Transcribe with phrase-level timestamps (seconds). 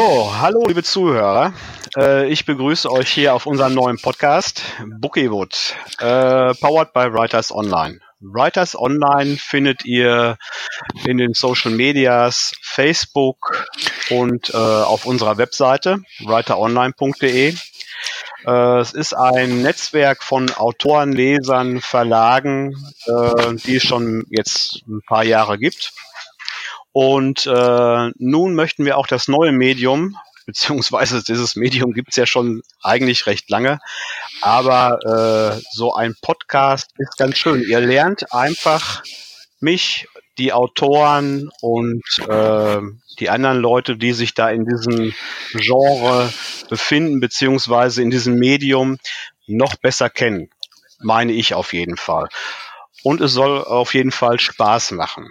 [0.00, 1.52] So, hallo liebe Zuhörer.
[1.96, 4.62] Äh, ich begrüße euch hier auf unserem neuen Podcast
[5.00, 7.98] Bookiewood, äh, powered by Writers Online.
[8.20, 10.38] Writers Online findet ihr
[11.04, 13.66] in den Social Medias, Facebook
[14.10, 17.56] und äh, auf unserer Webseite writeronline.de.
[18.44, 22.72] Es ist ein Netzwerk von Autoren, Lesern, Verlagen,
[23.66, 25.92] die es schon jetzt ein paar Jahre gibt.
[27.00, 30.16] Und äh, nun möchten wir auch das neue Medium,
[30.46, 33.78] beziehungsweise dieses Medium gibt es ja schon eigentlich recht lange,
[34.42, 37.62] aber äh, so ein Podcast ist ganz schön.
[37.62, 39.04] Ihr lernt einfach
[39.60, 42.80] mich, die Autoren und äh,
[43.20, 45.14] die anderen Leute, die sich da in diesem
[45.52, 46.32] Genre
[46.68, 48.98] befinden, beziehungsweise in diesem Medium
[49.46, 50.50] noch besser kennen.
[50.98, 52.28] Meine ich auf jeden Fall.
[53.04, 55.30] Und es soll auf jeden Fall Spaß machen.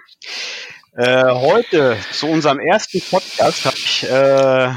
[0.97, 4.73] Äh, heute zu unserem ersten Podcast habe ich äh,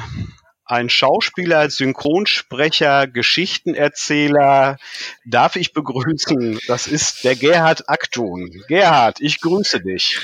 [0.67, 4.77] einen Schauspieler, Synchronsprecher, Geschichtenerzähler.
[5.25, 6.61] Darf ich begrüßen?
[6.67, 8.51] Das ist der Gerhard Aktun.
[8.69, 10.19] Gerhard, ich grüße dich.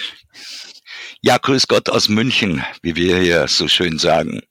[1.22, 4.42] Ja, grüß Gott aus München, wie wir hier so schön sagen.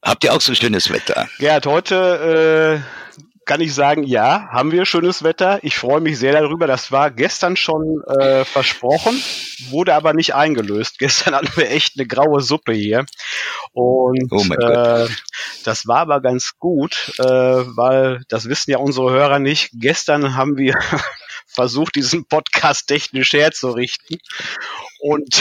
[0.00, 1.28] Habt ihr auch so schönes Wetter?
[1.40, 5.60] Gerhard, heute äh, kann ich sagen, ja, haben wir schönes Wetter.
[5.62, 6.66] Ich freue mich sehr darüber.
[6.66, 9.22] Das war gestern schon äh, versprochen,
[9.70, 10.98] wurde aber nicht eingelöst.
[11.06, 13.06] Gestern hatten wir echt eine graue Suppe hier.
[13.72, 15.08] Und oh äh,
[15.64, 19.70] das war aber ganz gut, äh, weil das wissen ja unsere Hörer nicht.
[19.74, 20.74] Gestern haben wir
[21.46, 24.18] versucht, diesen Podcast technisch herzurichten.
[25.06, 25.38] Und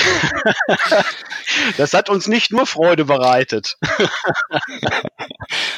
[1.78, 3.78] das hat uns nicht nur Freude bereitet.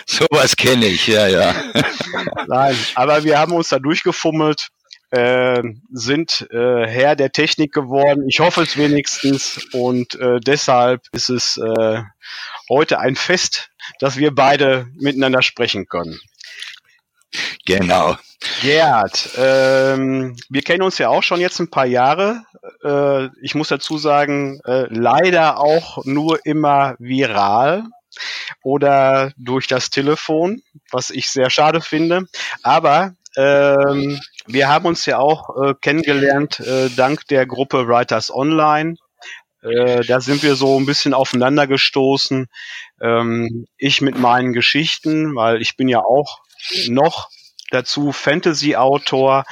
[0.06, 1.56] Sowas kenne ich, ja, ja.
[2.48, 4.68] Nein, aber wir haben uns da durchgefummelt,
[5.12, 8.26] äh, sind äh, Herr der Technik geworden.
[8.28, 9.66] Ich hoffe es wenigstens.
[9.72, 12.02] Und äh, deshalb ist es äh,
[12.70, 13.70] heute ein Fest,
[14.00, 16.20] dass wir beide miteinander sprechen können.
[17.66, 18.16] Genau.
[18.62, 22.44] Gerhard, ähm, wir kennen uns ja auch schon jetzt ein paar Jahre.
[22.84, 27.84] Äh, ich muss dazu sagen, äh, leider auch nur immer viral
[28.64, 30.62] oder durch das Telefon,
[30.92, 32.28] was ich sehr schade finde.
[32.64, 38.96] Aber ähm, wir haben uns ja auch äh, kennengelernt äh, dank der Gruppe Writers Online.
[39.62, 42.48] Äh, da sind wir so ein bisschen aufeinander gestoßen.
[43.02, 46.40] Ähm, ich mit meinen Geschichten, weil ich bin ja auch
[46.90, 47.30] noch
[47.70, 49.44] dazu Fantasy-Autor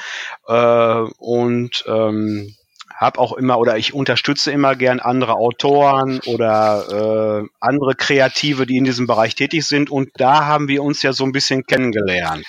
[0.48, 2.54] äh, und ähm,
[2.96, 8.78] habe auch immer oder ich unterstütze immer gern andere Autoren oder äh, andere Kreative, die
[8.78, 9.90] in diesem Bereich tätig sind.
[9.90, 12.46] Und da haben wir uns ja so ein bisschen kennengelernt.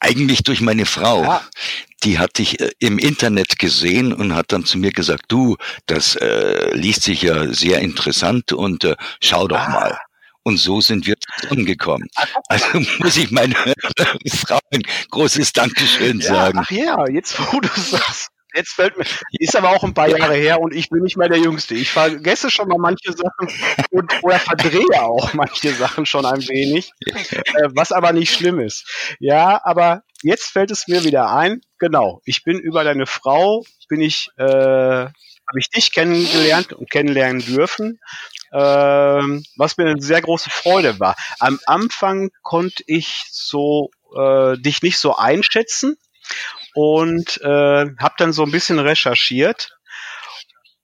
[0.00, 1.22] Eigentlich durch meine Frau.
[1.22, 1.42] Ja.
[2.04, 6.16] Die hatte ich äh, im Internet gesehen und hat dann zu mir gesagt, du, das
[6.16, 9.68] äh, liest sich ja sehr interessant und äh, schau doch ah.
[9.68, 9.98] mal.
[10.42, 12.08] Und so sind wir zusammengekommen.
[12.48, 12.66] Also
[12.98, 13.54] muss ich meine
[14.28, 16.60] Frau ein großes Dankeschön sagen.
[16.62, 18.30] ach ja, jetzt wo du sagst.
[18.54, 19.04] Jetzt fällt mir,
[19.38, 21.74] ist aber auch ein paar Jahre her und ich bin nicht mehr der Jüngste.
[21.74, 23.48] Ich vergesse schon mal manche Sachen
[23.90, 29.16] und oder verdrehe auch manche Sachen schon ein wenig, äh, was aber nicht schlimm ist.
[29.20, 31.60] Ja, aber jetzt fällt es mir wieder ein.
[31.78, 37.44] Genau, ich bin über deine Frau, bin ich, äh, habe ich dich kennengelernt und kennenlernen
[37.44, 38.00] dürfen
[38.50, 41.16] was mir eine sehr große Freude war.
[41.38, 45.96] Am Anfang konnte ich so äh, dich nicht so einschätzen
[46.74, 49.76] und äh, habe dann so ein bisschen recherchiert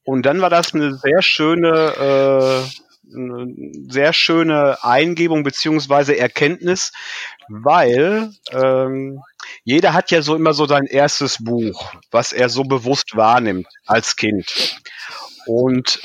[0.05, 3.55] und dann war das eine sehr schöne äh, eine
[3.89, 6.93] sehr schöne Eingebung beziehungsweise Erkenntnis,
[7.49, 9.23] weil ähm,
[9.65, 14.17] jeder hat ja so immer so sein erstes Buch, was er so bewusst wahrnimmt als
[14.17, 14.81] Kind.
[15.47, 16.01] Und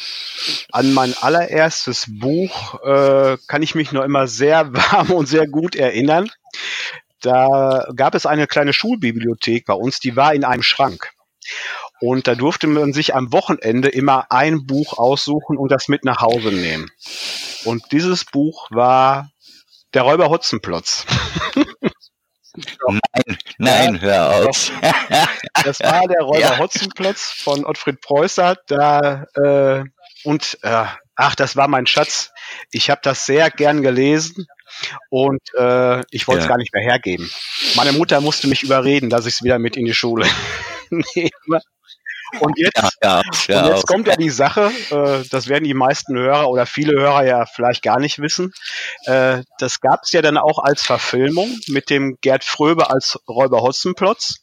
[0.72, 5.76] an mein allererstes Buch äh, kann ich mich noch immer sehr warm und sehr gut
[5.76, 6.30] erinnern.
[7.22, 11.12] Da gab es eine kleine Schulbibliothek bei uns, die war in einem Schrank.
[12.00, 16.22] Und da durfte man sich am Wochenende immer ein Buch aussuchen und das mit nach
[16.22, 16.90] Hause nehmen.
[17.64, 19.30] Und dieses Buch war
[19.94, 21.06] Der Räuber Hotzenplotz.
[22.56, 24.72] Nein, nein, ja, hör auf.
[25.64, 26.58] Das war der Räuber ja.
[26.58, 28.58] Hotzenplotz von Ottfried Preußer.
[28.68, 29.84] Da, äh,
[30.24, 32.32] und äh, ach, das war mein Schatz.
[32.72, 34.48] Ich habe das sehr gern gelesen
[35.10, 36.50] und äh, ich wollte es ja.
[36.50, 37.30] gar nicht mehr hergeben.
[37.76, 40.28] Meine Mutter musste mich überreden, dass ich es wieder mit in die Schule
[40.90, 41.62] nehme.
[42.40, 46.18] Und jetzt, ja, ja, und jetzt kommt ja die Sache, äh, das werden die meisten
[46.18, 48.54] Hörer oder viele Hörer ja vielleicht gar nicht wissen.
[49.06, 53.62] Äh, das gab es ja dann auch als Verfilmung mit dem Gerd Fröbe als Räuber
[53.62, 54.36] Hotzenplotz.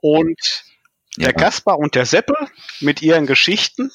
[0.00, 0.64] Und
[1.16, 2.36] der Kaspar und der Seppel
[2.80, 3.90] mit ihren Geschichten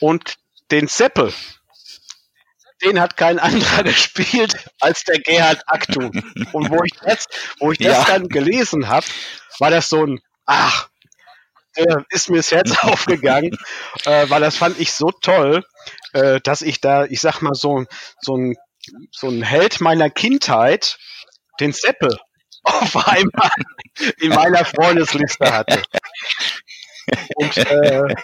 [0.00, 0.36] und
[0.70, 1.32] den Seppel,
[2.82, 6.10] den hat kein anderer gespielt als der Gerhard Aktu.
[6.52, 7.26] Und wo ich das,
[7.58, 8.04] wo ich das ja.
[8.04, 9.06] dann gelesen habe,
[9.58, 10.88] war das so ein, ach,
[11.76, 13.56] äh, ist mir das Herz aufgegangen,
[14.04, 15.64] äh, weil das fand ich so toll,
[16.12, 17.84] äh, dass ich da, ich sag mal, so,
[18.20, 18.56] so ein
[19.10, 20.98] so ein Held meiner Kindheit,
[21.60, 22.16] den Seppel,
[22.62, 23.50] auf einmal
[24.20, 25.82] in meiner Freundesliste hatte.
[27.36, 28.14] Und äh,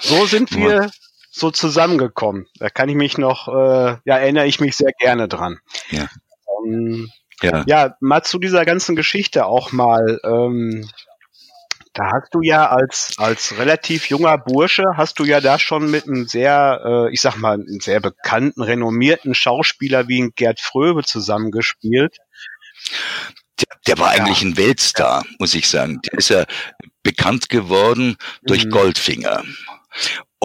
[0.00, 0.90] so sind wir
[1.30, 2.46] so zusammengekommen.
[2.58, 5.58] Da kann ich mich noch, äh, ja, erinnere ich mich sehr gerne dran.
[5.90, 6.08] Ja.
[6.46, 7.10] Um,
[7.42, 7.64] ja.
[7.66, 10.18] ja, mal zu dieser ganzen Geschichte auch mal.
[10.24, 10.88] Ähm,
[11.92, 16.06] da hast du ja als, als relativ junger Bursche, hast du ja da schon mit
[16.06, 22.16] einem sehr, äh, ich sag mal, einem sehr bekannten, renommierten Schauspieler wie Gerd Fröbe zusammengespielt.
[23.58, 24.22] Der, der war ja.
[24.22, 26.00] eigentlich ein Weltstar, muss ich sagen.
[26.02, 26.44] Der ist ja
[27.02, 28.70] bekannt geworden durch mhm.
[28.70, 29.42] Goldfinger.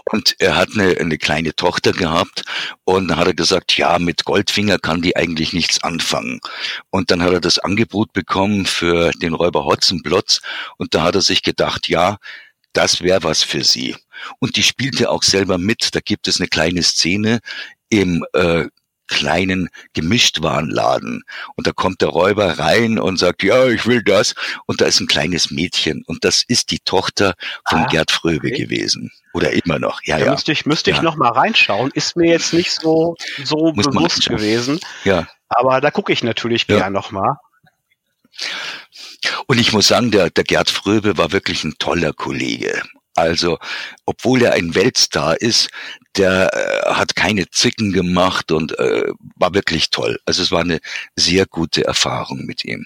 [0.04, 2.44] Und er hat eine, eine kleine Tochter gehabt
[2.84, 6.42] und dann hat er gesagt, ja, mit Goldfinger kann die eigentlich nichts anfangen.
[6.90, 10.42] Und dann hat er das Angebot bekommen für den Räuber Hotzenplotz
[10.78, 12.18] und da hat er sich gedacht, ja,
[12.74, 13.96] das wäre was für sie.
[14.40, 15.96] Und die spielte auch selber mit.
[15.96, 17.40] Da gibt es eine kleine Szene
[17.90, 18.66] im äh,
[19.08, 21.24] kleinen Gemischtwarenladen.
[21.56, 24.36] Und da kommt der Räuber rein und sagt, ja, ich will das.
[24.66, 26.04] Und da ist ein kleines Mädchen.
[26.06, 27.34] Und das ist die Tochter
[27.68, 28.64] von ah, Gerd Fröbe okay.
[28.64, 29.12] gewesen.
[29.34, 30.02] Oder immer noch.
[30.04, 30.32] Ja, da ja.
[30.32, 30.98] Müsste ich, müsste ja.
[30.98, 31.92] ich noch mal reinschauen.
[31.94, 34.80] Ist mir jetzt nicht so, so Muss bewusst gewesen.
[35.04, 35.28] Ja.
[35.50, 36.78] Aber da gucke ich natürlich ja.
[36.78, 37.38] gern noch mal.
[39.48, 42.82] Und ich muss sagen, der, der Gerd Fröbe war wirklich ein toller Kollege.
[43.16, 43.60] Also,
[44.06, 45.70] obwohl er ein Weltstar ist,
[46.18, 50.20] der äh, hat keine Zicken gemacht und äh, war wirklich toll.
[50.26, 50.80] Also es war eine
[51.16, 52.86] sehr gute Erfahrung mit ihm.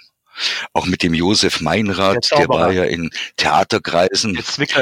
[0.74, 4.40] Auch mit dem Josef Meinrad, der, der war ja in Theaterkreisen,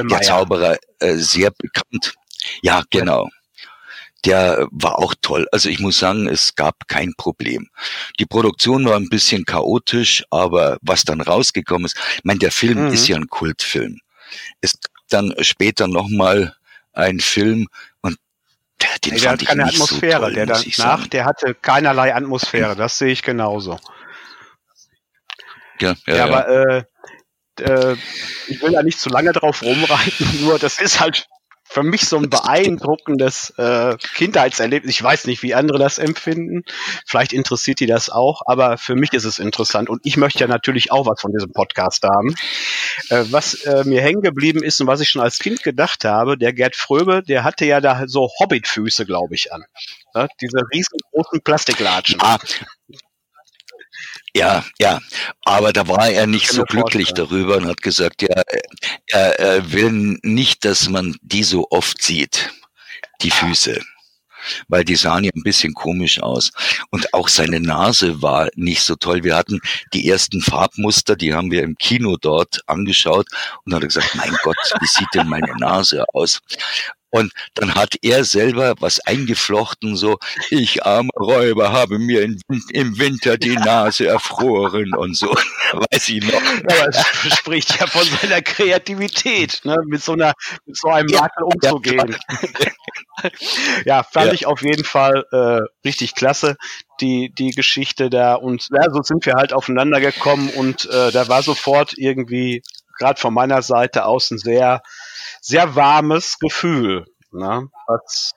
[0.10, 2.14] der Zauberer, äh, sehr bekannt.
[2.62, 3.28] Ja, genau.
[4.26, 5.48] Der war auch toll.
[5.52, 7.70] Also ich muss sagen, es gab kein Problem.
[8.20, 12.86] Die Produktion war ein bisschen chaotisch, aber was dann rausgekommen ist, ich meine, der Film
[12.86, 12.94] mhm.
[12.94, 14.00] ist ja ein Kultfilm.
[14.62, 16.56] Es gab dann später nochmal
[16.94, 17.68] ein Film
[19.08, 20.20] den nee, der hat keine Atmosphäre.
[20.20, 22.76] So toll, der danach, der hatte keinerlei Atmosphäre.
[22.76, 23.80] Das sehe ich genauso.
[25.80, 26.84] Ja, ja, ja, aber Äh,
[27.60, 27.96] äh,
[28.48, 30.42] ich will da nicht zu lange drauf rumreiten.
[30.42, 31.28] Nur das ist halt
[31.70, 34.92] für mich so ein beeindruckendes äh, Kindheitserlebnis.
[34.92, 36.64] Ich weiß nicht, wie andere das empfinden.
[37.06, 40.48] Vielleicht interessiert die das auch, aber für mich ist es interessant und ich möchte ja
[40.48, 42.36] natürlich auch was von diesem Podcast haben.
[43.10, 46.38] Äh, was äh, mir hängen geblieben ist und was ich schon als Kind gedacht habe,
[46.38, 49.66] der Gerd Fröbe, der hatte ja da so Hobbitfüße, glaube ich, an.
[50.16, 52.20] Ja, diese riesengroßen Plastiklatschen.
[52.22, 52.40] Ah,
[54.38, 55.00] ja, ja,
[55.46, 58.42] aber da war er nicht so glücklich darüber und hat gesagt, ja,
[59.08, 62.52] er, er will nicht, dass man die so oft sieht,
[63.22, 63.82] die Füße
[64.68, 66.52] weil die sahen ja ein bisschen komisch aus.
[66.90, 69.24] Und auch seine Nase war nicht so toll.
[69.24, 69.60] Wir hatten
[69.94, 73.28] die ersten Farbmuster, die haben wir im Kino dort angeschaut
[73.66, 76.42] und hat gesagt, mein Gott, wie sieht denn meine Nase aus?
[77.10, 80.18] Und dann hat er selber was eingeflochten, so,
[80.50, 82.42] ich armer Räuber habe mir in,
[82.72, 85.28] im Winter die Nase erfroren und so,
[85.74, 86.42] weiß ich noch.
[86.42, 89.78] Aber es spricht ja von seiner Kreativität, ne?
[89.86, 90.34] mit, so einer,
[90.66, 92.18] mit so einem Makel umzugehen.
[93.86, 94.34] ja, fand ja.
[94.34, 96.58] ich auf jeden Fall äh, richtig klasse,
[97.00, 98.36] die, die Geschichte da.
[98.36, 102.64] Und ja, so sind wir halt aufeinander gekommen und äh, da war sofort irgendwie,
[103.00, 104.82] gerade von meiner Seite aus, ein sehr
[105.48, 107.06] sehr warmes Gefühl.
[107.32, 107.70] Ne?
[107.88, 108.34] Was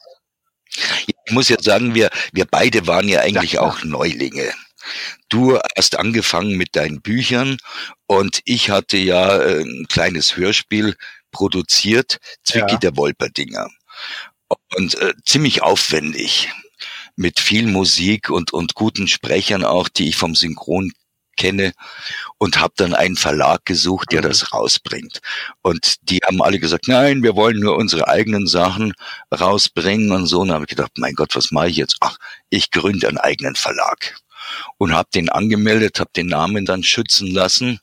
[1.06, 4.52] ich muss jetzt sagen, wir, wir beide waren ja eigentlich ja, auch Neulinge.
[5.28, 7.58] Du hast angefangen mit deinen Büchern
[8.06, 10.96] und ich hatte ja äh, ein kleines Hörspiel
[11.32, 12.78] produziert, Zwicky ja.
[12.78, 13.68] der Wolperdinger.
[14.76, 16.50] Und äh, ziemlich aufwendig
[17.16, 20.92] mit viel Musik und, und guten Sprechern auch, die ich vom Synchron
[21.40, 21.72] kenne
[22.38, 24.28] und habe dann einen Verlag gesucht, der mhm.
[24.28, 25.20] das rausbringt.
[25.62, 28.92] Und die haben alle gesagt, nein, wir wollen nur unsere eigenen Sachen
[29.32, 30.40] rausbringen und so.
[30.40, 31.96] Und habe ich gedacht, mein Gott, was mache ich jetzt?
[32.00, 32.18] Ach,
[32.50, 34.16] ich gründe einen eigenen Verlag
[34.78, 37.80] und habe den angemeldet, habe den Namen dann schützen lassen.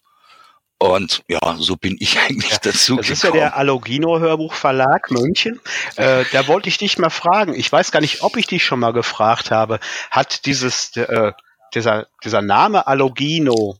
[0.79, 2.99] Und ja, so bin ich eigentlich ja, dazu das gekommen.
[3.01, 5.59] Das ist ja der Alogino Hörbuchverlag München.
[5.95, 7.55] Äh, da wollte ich dich mal fragen.
[7.55, 9.79] Ich weiß gar nicht, ob ich dich schon mal gefragt habe.
[10.11, 11.31] Hat dieses äh,
[11.73, 13.77] dieser, dieser Name Allogino,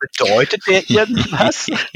[0.00, 1.68] bedeutet der irgendwas?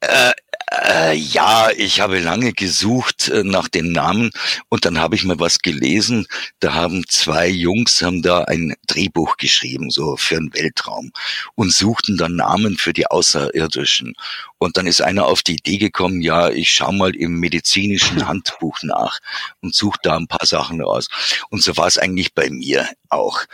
[0.00, 0.32] äh,
[0.70, 4.30] Äh, ja, ich habe lange gesucht äh, nach den Namen
[4.68, 6.26] und dann habe ich mal was gelesen.
[6.60, 11.12] Da haben zwei Jungs haben da ein Drehbuch geschrieben, so für den Weltraum
[11.54, 14.14] und suchten dann Namen für die Außerirdischen.
[14.58, 18.78] Und dann ist einer auf die Idee gekommen, ja, ich schau mal im medizinischen Handbuch
[18.82, 19.18] nach
[19.60, 21.08] und suche da ein paar Sachen aus.
[21.50, 23.44] Und so war es eigentlich bei mir auch.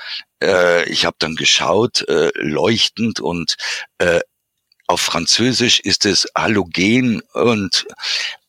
[0.42, 3.56] Äh, ich habe dann geschaut, äh, leuchtend und
[3.98, 4.20] äh,
[4.90, 7.86] auf Französisch ist es halogen und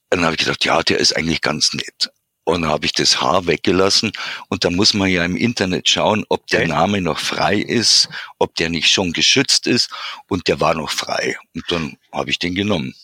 [0.10, 2.10] dann habe ich gedacht, ja, der ist eigentlich ganz nett.
[2.46, 4.12] Und dann habe ich das H weggelassen
[4.50, 8.56] und da muss man ja im Internet schauen, ob der Name noch frei ist, ob
[8.56, 9.92] der nicht schon geschützt ist
[10.30, 11.38] und der war noch frei.
[11.54, 12.96] Und dann habe ich den genommen.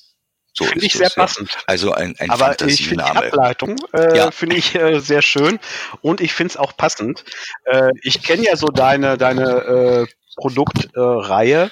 [0.53, 1.55] So finde ich sehr passend.
[1.67, 4.31] Also ein, ein Aber ich finde die Ableitung äh, ja.
[4.31, 5.59] finde ich äh, sehr schön
[6.01, 7.23] und ich finde es auch passend.
[7.65, 11.71] Äh, ich kenne ja so deine deine äh, Produktreihe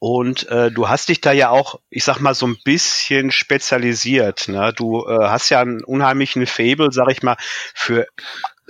[0.00, 4.48] und äh, du hast dich da ja auch, ich sag mal, so ein bisschen spezialisiert.
[4.48, 4.72] Ne?
[4.76, 7.36] Du äh, hast ja einen unheimlichen Fable, sag ich mal,
[7.74, 8.06] für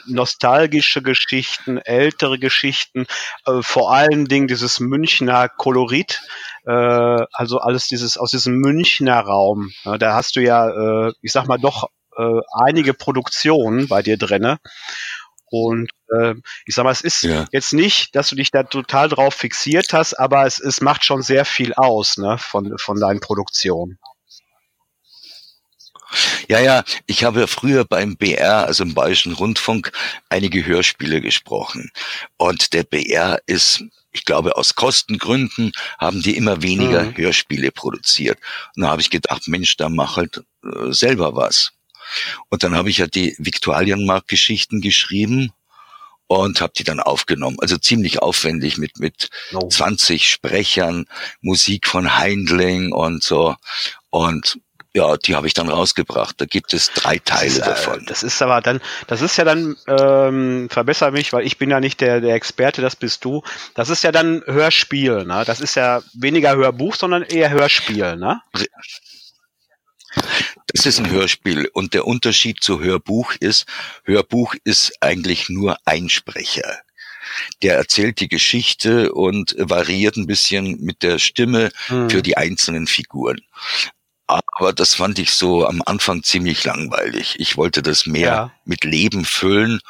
[0.06, 3.06] nostalgische Geschichten, ältere Geschichten,
[3.46, 6.22] äh, vor allen Dingen dieses Münchner Kolorit,
[6.66, 6.70] äh,
[7.32, 9.72] also alles dieses aus diesem Münchner Raum.
[9.84, 9.98] Ne?
[9.98, 10.68] Da hast du ja,
[11.08, 14.58] äh, ich sag mal, doch äh, einige Produktionen bei dir drinne.
[15.50, 16.34] Und äh,
[16.64, 17.46] ich sag mal, es ist ja.
[17.52, 21.22] jetzt nicht, dass du dich da total drauf fixiert hast, aber es, es macht schon
[21.22, 23.98] sehr viel aus ne, von, von deinen Produktionen.
[26.48, 29.92] Ja, ja, ich habe früher beim BR, also im Bayerischen Rundfunk,
[30.28, 31.90] einige Hörspiele gesprochen.
[32.36, 37.16] Und der BR ist, ich glaube, aus Kostengründen haben die immer weniger mhm.
[37.16, 38.38] Hörspiele produziert.
[38.74, 41.72] Und da habe ich gedacht, Mensch, da mach halt äh, selber was.
[42.48, 45.52] Und dann habe ich ja die Viktualienmarkt-Geschichten geschrieben
[46.26, 47.56] und habe die dann aufgenommen.
[47.60, 49.68] Also ziemlich aufwendig mit mit oh.
[49.68, 51.06] 20 Sprechern,
[51.40, 53.54] Musik von Heindling und so.
[54.10, 54.58] Und
[54.96, 56.40] ja, die habe ich dann rausgebracht.
[56.40, 58.06] Da gibt es drei Teile das ist, davon.
[58.06, 61.80] das ist aber dann, das ist ja dann, ähm, verbessere mich, weil ich bin ja
[61.80, 63.42] nicht der, der Experte, das bist du.
[63.74, 65.44] Das ist ja dann Hörspiel, ne?
[65.46, 68.40] Das ist ja weniger Hörbuch, sondern eher Hörspiel, ne?
[70.68, 73.66] Das ist ein Hörspiel und der Unterschied zu Hörbuch ist,
[74.04, 76.80] Hörbuch ist eigentlich nur ein Sprecher.
[77.62, 82.10] Der erzählt die Geschichte und variiert ein bisschen mit der Stimme hm.
[82.10, 83.40] für die einzelnen Figuren.
[84.26, 87.36] Aber das fand ich so am Anfang ziemlich langweilig.
[87.38, 88.52] Ich wollte das mehr ja.
[88.64, 89.80] mit Leben füllen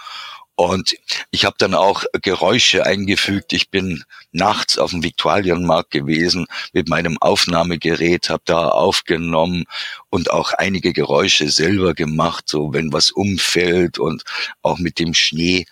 [0.56, 0.96] und
[1.30, 3.52] ich habe dann auch Geräusche eingefügt.
[3.52, 9.64] Ich bin nachts auf dem Viktualienmarkt gewesen mit meinem Aufnahmegerät, habe da aufgenommen
[10.08, 14.24] und auch einige Geräusche selber gemacht, so wenn was umfällt und
[14.62, 15.66] auch mit dem Schnee.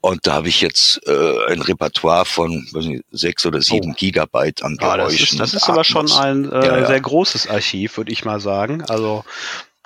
[0.00, 3.94] Und da habe ich jetzt äh, ein Repertoire von nicht, sechs oder sieben oh.
[3.96, 5.00] Gigabyte an Geräuschen.
[5.00, 6.86] Ah, das ist, das ist aber schon ein äh, ja, ja.
[6.86, 8.82] sehr großes Archiv, würde ich mal sagen.
[8.82, 9.24] Also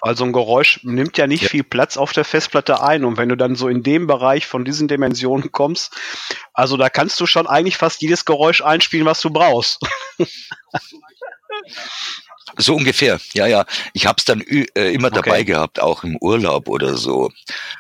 [0.01, 1.49] also ein Geräusch nimmt ja nicht ja.
[1.49, 3.05] viel Platz auf der Festplatte ein.
[3.05, 5.95] Und wenn du dann so in dem Bereich von diesen Dimensionen kommst,
[6.55, 9.81] also da kannst du schon eigentlich fast jedes Geräusch einspielen, was du brauchst.
[12.57, 13.65] So ungefähr, ja, ja.
[13.93, 15.21] Ich habe es dann äh, immer okay.
[15.23, 17.31] dabei gehabt, auch im Urlaub oder so.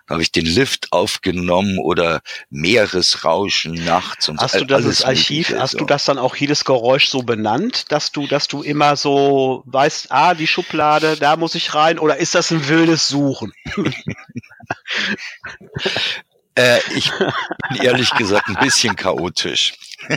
[0.09, 5.79] Habe ich den Lift aufgenommen oder Meeresrauschen nachts und Hast du das Archiv, hast so.
[5.79, 10.12] du das dann auch jedes Geräusch so benannt, dass du, dass du immer so weißt,
[10.12, 13.52] ah, die Schublade, da muss ich rein, oder ist das ein wildes Suchen?
[16.55, 19.75] äh, ich bin ehrlich gesagt ein bisschen chaotisch.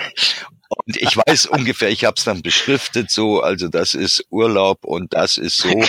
[0.86, 5.14] Und ich weiß ungefähr, ich habe es dann beschriftet so, also das ist Urlaub und
[5.14, 5.84] das ist so,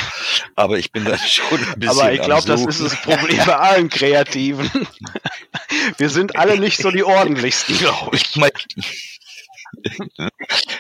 [0.55, 2.01] aber ich bin dann schon ein bisschen.
[2.01, 4.71] Aber ich glaube, das ist das Problem bei allen Kreativen.
[5.99, 8.35] Wir sind alle nicht so die ordentlichsten, glaube ich.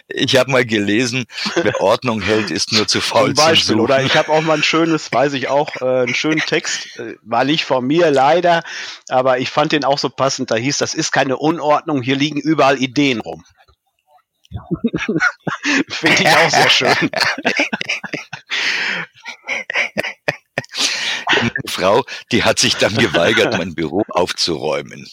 [0.09, 1.25] Ich habe mal gelesen,
[1.57, 4.63] wer Ordnung hält, ist nur zu faul Zum Beispiel, oder ich habe auch mal ein
[4.63, 8.63] schönes, weiß ich auch, äh, einen schönen Text, äh, war nicht von mir leider,
[9.09, 10.51] aber ich fand den auch so passend.
[10.51, 13.45] Da hieß, das ist keine Unordnung, hier liegen überall Ideen rum.
[15.89, 17.11] Finde ich auch sehr schön.
[21.37, 25.07] Meine Frau, die hat sich dann geweigert, mein Büro aufzuräumen.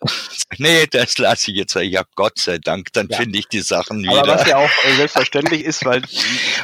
[0.58, 1.74] nee, das lasse ich jetzt.
[1.74, 3.16] Ja, Gott sei Dank, dann ja.
[3.16, 4.22] finde ich die Sachen wieder.
[4.22, 6.02] Aber was ja auch äh, selbstverständlich ist, weil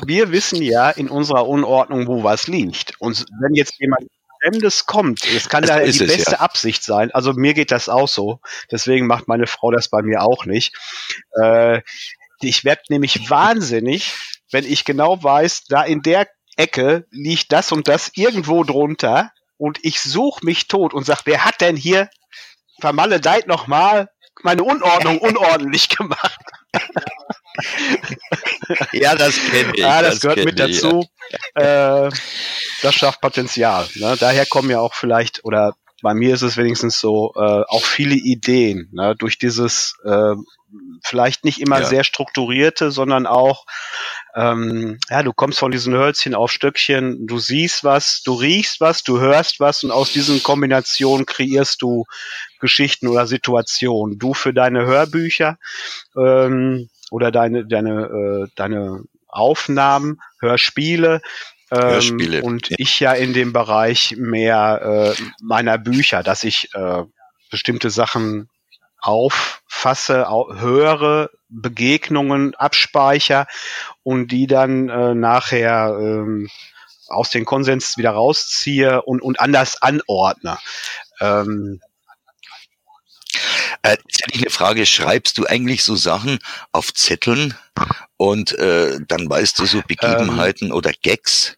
[0.07, 3.01] wir wissen ja in unserer Unordnung, wo was liegt.
[3.01, 4.09] Und wenn jetzt jemand
[4.43, 6.41] Fremdes kommt, es kann ja die beste ja.
[6.41, 7.11] Absicht sein.
[7.13, 8.41] Also mir geht das auch so.
[8.71, 10.75] Deswegen macht meine Frau das bei mir auch nicht.
[11.41, 11.83] Äh,
[12.41, 14.15] ich werde nämlich wahnsinnig,
[14.51, 19.79] wenn ich genau weiß, da in der Ecke liegt das und das irgendwo drunter und
[19.83, 22.11] ich suche mich tot und sag, wer hat denn hier
[22.81, 24.11] vermaledeit nochmal
[24.43, 26.41] meine Unordnung unordentlich gemacht?
[28.93, 29.81] ja, das kenne ich.
[29.81, 31.07] Ja, das, das gehört mit ich, dazu.
[31.55, 32.11] Äh,
[32.83, 33.89] das schafft Potenzial.
[33.95, 34.17] Ne?
[34.19, 38.15] Daher kommen ja auch vielleicht, oder bei mir ist es wenigstens so, äh, auch viele
[38.15, 39.15] Ideen ne?
[39.17, 40.35] durch dieses äh,
[41.03, 41.87] vielleicht nicht immer ja.
[41.87, 43.67] sehr strukturierte, sondern auch,
[44.35, 49.03] ähm, ja, du kommst von diesen Hölzchen auf Stöckchen, du siehst was, du riechst was,
[49.03, 52.05] du hörst was und aus diesen Kombinationen kreierst du
[52.61, 54.19] Geschichten oder Situationen.
[54.19, 55.59] Du für deine Hörbücher
[56.17, 61.21] ähm, oder deine, deine, äh, deine Aufnahmen, Hörspiele,
[61.73, 62.43] ähm, Hörspiele.
[62.43, 62.77] und ja.
[62.79, 67.05] ich ja in dem Bereich mehr äh, meiner Bücher, dass ich äh,
[67.51, 68.49] bestimmte Sachen
[69.01, 73.47] auffasse, höre, Begegnungen abspeicher
[74.03, 76.49] und die dann äh, nachher ähm,
[77.09, 80.59] aus den Konsens wieder rausziehe und, und anders anordne.
[81.21, 81.81] Ähm,
[83.83, 86.39] äh, jetzt hätte ich eine Frage, schreibst du eigentlich so Sachen
[86.71, 87.55] auf Zetteln
[88.17, 91.57] und äh, dann weißt du so Begebenheiten ähm, oder Gags?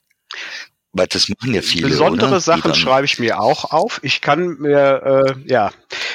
[0.95, 1.89] Weil das machen ja viele.
[1.89, 2.41] Besondere oder?
[2.41, 4.01] Sachen schreibe ich mir auch auf.
[4.03, 5.73] Ich kann mir, äh, ja,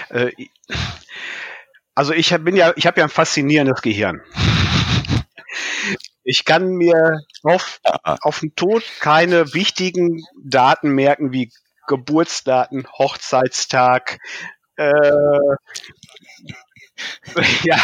[0.10, 0.32] äh,
[1.94, 4.22] also ich bin ja, ich habe ja ein faszinierendes Gehirn.
[6.24, 11.52] Ich kann mir auf, auf den Tod keine wichtigen Daten merken wie
[11.88, 14.20] Geburtsdaten, Hochzeitstag,
[14.78, 15.12] äh,
[17.64, 17.78] ja.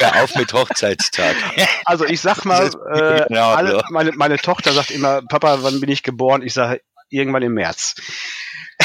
[0.00, 1.36] ja, auf mit Hochzeitstag.
[1.84, 5.90] Also ich sag mal, äh, genau alle, meine, meine Tochter sagt immer, Papa, wann bin
[5.90, 6.42] ich geboren?
[6.42, 7.94] Ich sage, irgendwann im März.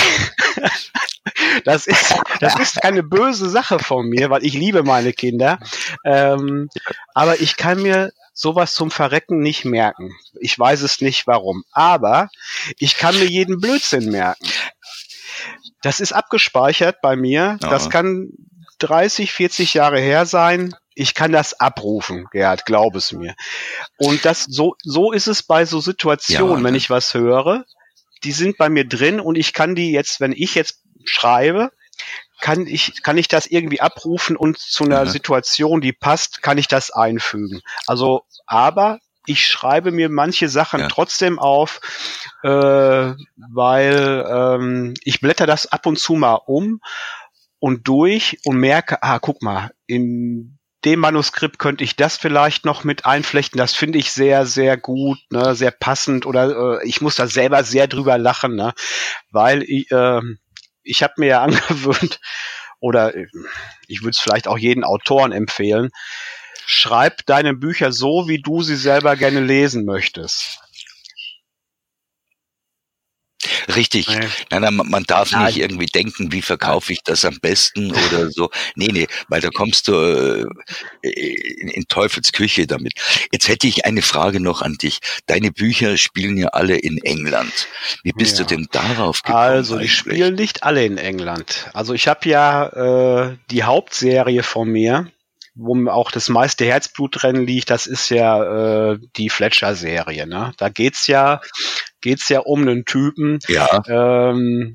[1.64, 5.60] Das ist, das ist keine böse Sache von mir, weil ich liebe meine Kinder.
[6.06, 6.70] Ähm,
[7.14, 10.16] aber ich kann mir sowas zum Verrecken nicht merken.
[10.40, 11.64] Ich weiß es nicht warum.
[11.72, 12.30] Aber
[12.78, 14.46] ich kann mir jeden Blödsinn merken.
[15.82, 17.58] Das ist abgespeichert bei mir.
[17.62, 18.30] Das kann
[18.80, 20.76] 30, 40 Jahre her sein.
[20.94, 23.36] Ich kann das abrufen, Gerhard, glaub es mir.
[23.98, 27.66] Und das, so, so ist es bei so Situationen, ja, wenn ich was höre.
[28.24, 31.72] Die sind bei mir drin und ich kann die jetzt, wenn ich jetzt schreibe,
[32.42, 35.10] kann ich, kann ich das irgendwie abrufen und zu einer mhm.
[35.10, 37.62] Situation, die passt, kann ich das einfügen.
[37.88, 40.88] Also, aber ich schreibe mir manche Sachen ja.
[40.88, 41.82] trotzdem auf,
[42.44, 46.82] äh, weil ähm, ich blätter das ab und zu mal um
[47.60, 52.84] und durch und merke, ah, guck mal, in dem Manuskript könnte ich das vielleicht noch
[52.84, 53.58] mit einflechten.
[53.58, 57.64] Das finde ich sehr, sehr gut, ne, sehr passend oder äh, ich muss da selber
[57.64, 58.74] sehr drüber lachen, ne,
[59.32, 60.22] weil ich, äh,
[60.84, 62.20] ich habe mir ja angewöhnt,
[62.80, 63.16] oder
[63.88, 65.90] ich würde es vielleicht auch jeden Autoren empfehlen,
[66.68, 70.60] schreib deine Bücher so, wie du sie selber gerne lesen möchtest.
[73.74, 74.08] Richtig.
[74.08, 74.28] Nee.
[74.52, 75.46] Nein, nein, man darf nein.
[75.46, 78.50] nicht irgendwie denken, wie verkaufe ich das am besten oder so.
[78.76, 79.94] Nee, nee, weil da kommst du
[81.02, 82.94] äh, in, in Teufels Küche damit.
[83.32, 85.00] Jetzt hätte ich eine Frage noch an dich.
[85.26, 87.68] Deine Bücher spielen ja alle in England.
[88.04, 88.46] Wie bist ja.
[88.46, 89.38] du denn darauf gekommen?
[89.38, 91.70] Also, die spielen nicht alle in England.
[91.74, 95.12] Also, ich habe ja äh, die Hauptserie von mir,
[95.56, 100.28] wo auch das meiste Herzblut drin liegt, das ist ja äh, die Fletcher-Serie.
[100.28, 100.52] Ne?
[100.58, 101.42] Da geht's ja
[102.02, 103.82] geht's ja um einen Typen, ja.
[103.88, 104.74] Ähm,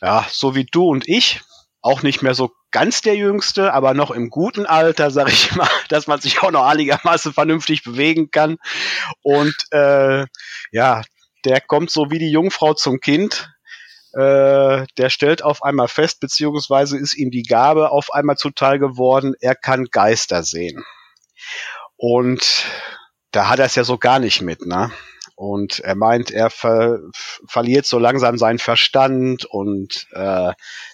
[0.00, 1.40] ja, so wie du und ich,
[1.82, 5.68] auch nicht mehr so ganz der Jüngste, aber noch im guten Alter, sag ich mal,
[5.88, 8.56] dass man sich auch noch einigermaßen vernünftig bewegen kann.
[9.22, 10.26] Und äh,
[10.72, 11.02] ja,
[11.44, 13.50] der kommt so wie die Jungfrau zum Kind.
[14.12, 19.34] Äh, der stellt auf einmal fest, beziehungsweise ist ihm die Gabe auf einmal zuteil geworden,
[19.40, 20.84] er kann Geister sehen.
[21.96, 22.66] Und
[23.30, 24.90] da hat er es ja so gar nicht mit, ne?
[25.38, 26.98] Und er meint, er ver
[27.46, 30.52] verliert so langsam seinen Verstand und äh,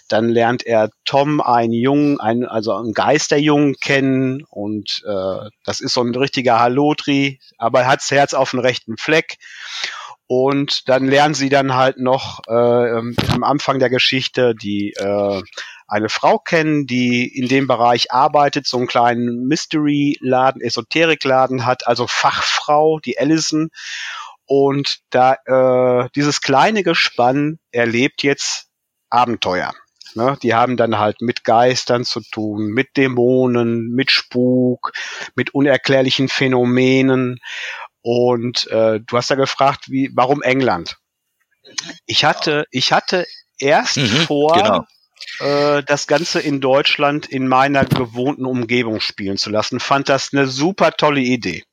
[0.09, 5.93] dann lernt er Tom, einen Jungen, einen, also einen Geisterjungen kennen und äh, das ist
[5.93, 9.37] so ein richtiger Halotri, aber er hat das Herz auf dem rechten Fleck.
[10.35, 15.43] Und dann lernen sie dann halt noch äh, am Anfang der Geschichte die äh,
[15.87, 22.07] eine Frau kennen, die in dem Bereich arbeitet, so einen kleinen Mystery-Laden, Esoterik-Laden hat, also
[22.07, 23.69] Fachfrau, die Allison.
[24.47, 28.69] Und da äh, dieses kleine Gespann erlebt jetzt
[29.11, 29.71] Abenteuer.
[30.15, 30.37] Ne?
[30.41, 34.93] Die haben dann halt mit Geistern zu tun, mit Dämonen, mit Spuk,
[35.35, 37.39] mit unerklärlichen Phänomenen.
[38.03, 40.97] Und äh, du hast ja gefragt, wie, warum England?
[42.05, 43.25] Ich hatte, ich hatte
[43.57, 44.85] erst mhm, vor, genau.
[45.39, 49.79] äh, das Ganze in Deutschland in meiner gewohnten Umgebung spielen zu lassen.
[49.79, 51.63] Fand das eine super tolle Idee.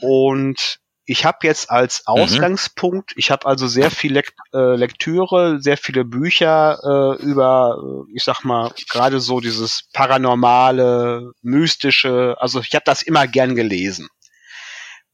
[0.00, 2.14] Und ich habe jetzt als mhm.
[2.14, 8.24] Ausgangspunkt, ich habe also sehr viel Lekt äh, Lektüre, sehr viele Bücher äh, über, ich
[8.24, 14.08] sag mal, gerade so dieses paranormale, mystische, also ich habe das immer gern gelesen.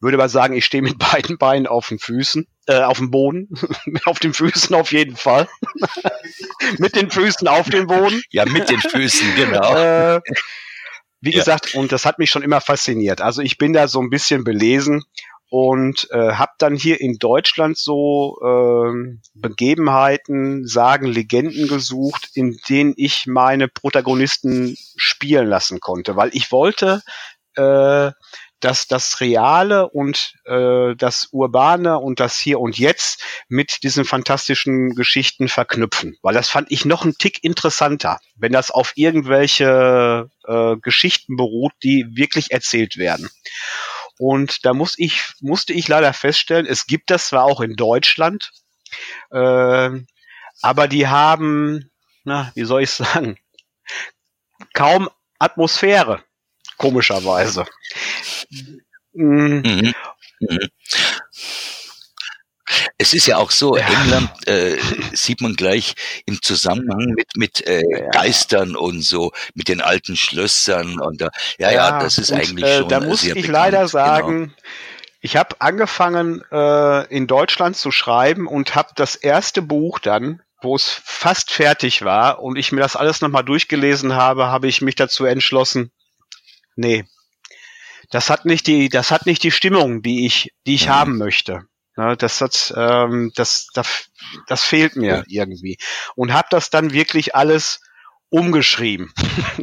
[0.03, 3.49] Würde aber sagen, ich stehe mit beiden Beinen auf den Füßen, äh, auf dem Boden,
[4.05, 5.49] auf den Füßen auf jeden Fall.
[6.79, 8.23] mit den Füßen auf dem Boden.
[8.31, 9.75] Ja, mit den Füßen, genau.
[9.75, 10.21] äh,
[11.21, 11.39] wie ja.
[11.39, 13.21] gesagt, und das hat mich schon immer fasziniert.
[13.21, 15.05] Also ich bin da so ein bisschen belesen
[15.49, 22.95] und äh, habe dann hier in Deutschland so äh, Begebenheiten, Sagen, Legenden gesucht, in denen
[22.97, 27.03] ich meine Protagonisten spielen lassen konnte, weil ich wollte,
[27.55, 28.11] äh,
[28.65, 34.95] dass das Reale und äh, das Urbane und das Hier und Jetzt mit diesen fantastischen
[34.95, 40.77] Geschichten verknüpfen, weil das fand ich noch ein Tick interessanter, wenn das auf irgendwelche äh,
[40.77, 43.29] Geschichten beruht, die wirklich erzählt werden.
[44.19, 48.53] Und da muss ich, musste ich leider feststellen, es gibt das zwar auch in Deutschland,
[49.31, 49.91] äh,
[50.63, 51.91] aber die haben,
[52.23, 53.37] na, wie soll ich sagen,
[54.75, 56.23] kaum Atmosphäre,
[56.77, 57.65] komischerweise.
[59.13, 59.63] Mhm.
[59.65, 59.95] Mhm.
[60.41, 60.69] mhm.
[62.97, 63.87] Es ist ja auch so, ja.
[63.87, 64.79] England äh,
[65.13, 68.09] sieht man gleich im Zusammenhang mit, mit äh, ja.
[68.11, 72.39] Geistern und so, mit den alten Schlössern und da, ja, ja, ja das ist und,
[72.39, 72.89] eigentlich äh, schon.
[72.89, 73.89] Da muss ich bekannt, leider genau.
[73.89, 74.53] sagen, genau.
[75.21, 80.77] ich habe angefangen äh, in Deutschland zu schreiben und habe das erste Buch dann wo
[80.77, 84.95] es fast fertig war und ich mir das alles nochmal durchgelesen habe, habe ich mich
[84.95, 85.91] dazu entschlossen,
[86.77, 87.05] nee,
[88.13, 90.91] das hat nicht die, das hat nicht die Stimmung, die ich, die ich mhm.
[90.91, 91.63] haben möchte.
[91.97, 94.09] Ne, das hat, ähm, das, das,
[94.47, 95.43] das fehlt mir ja.
[95.45, 95.79] irgendwie.
[96.15, 97.81] Und habe das dann wirklich alles
[98.31, 99.13] umgeschrieben.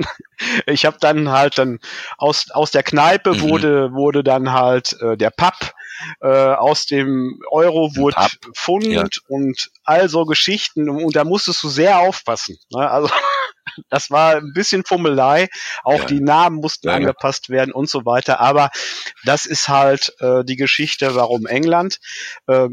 [0.68, 1.80] ich habe dann halt dann
[2.18, 3.42] aus aus der Kneipe mhm.
[3.42, 5.74] wurde wurde dann halt äh, der Pub
[6.22, 9.06] äh, aus dem Euro wurde Pfund ja.
[9.28, 12.58] und all so Geschichten und da musstest du sehr aufpassen.
[12.72, 12.88] Ne?
[12.88, 13.10] Also
[13.89, 15.48] das war ein bisschen Fummelei.
[15.84, 16.06] Auch ja.
[16.06, 18.39] die Namen mussten ja, angepasst werden und so weiter.
[18.39, 18.70] Aber
[19.24, 22.00] das ist halt äh, die Geschichte, warum England.
[22.48, 22.70] Äh,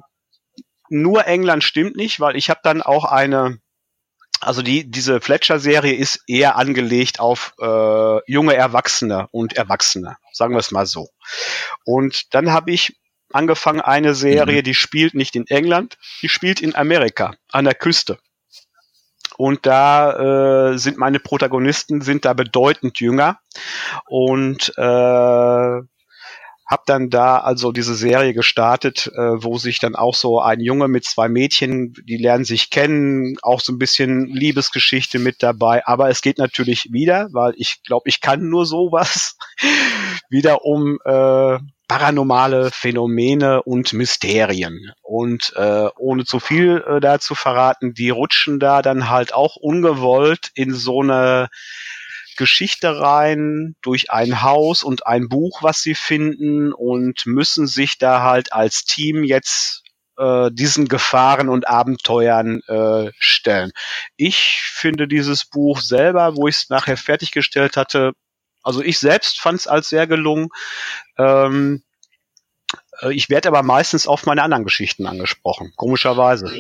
[0.88, 3.58] nur England stimmt nicht, weil ich habe dann auch eine
[4.40, 10.58] also die, diese Fletcher-Serie ist eher angelegt auf äh, junge Erwachsene und Erwachsene, sagen wir
[10.58, 11.08] es mal so.
[11.84, 12.98] Und dann habe ich
[13.32, 14.64] angefangen eine Serie, mhm.
[14.64, 18.18] die spielt nicht in England, die spielt in Amerika, an der Küste.
[19.38, 23.38] Und da äh, sind meine Protagonisten sind da bedeutend jünger
[24.06, 25.80] und äh,
[26.66, 30.88] hab dann da also diese Serie gestartet, äh, wo sich dann auch so ein Junge
[30.88, 35.86] mit zwei Mädchen, die lernen sich kennen, auch so ein bisschen Liebesgeschichte mit dabei.
[35.86, 39.36] Aber es geht natürlich wieder, weil ich glaube, ich kann nur sowas,
[40.28, 44.92] wieder um äh, paranormale Phänomene und Mysterien.
[45.02, 49.56] Und äh, ohne zu viel äh, da zu verraten, die rutschen da dann halt auch
[49.56, 51.48] ungewollt in so eine
[52.36, 58.22] Geschichte rein durch ein Haus und ein Buch, was sie finden und müssen sich da
[58.22, 59.82] halt als Team jetzt
[60.18, 63.72] äh, diesen Gefahren und Abenteuern äh, stellen.
[64.16, 68.12] Ich finde dieses Buch selber, wo ich es nachher fertiggestellt hatte,
[68.66, 70.48] also ich selbst fand es als sehr gelungen.
[71.18, 71.82] Ähm,
[73.00, 76.50] äh, ich werde aber meistens auf meine anderen Geschichten angesprochen, komischerweise.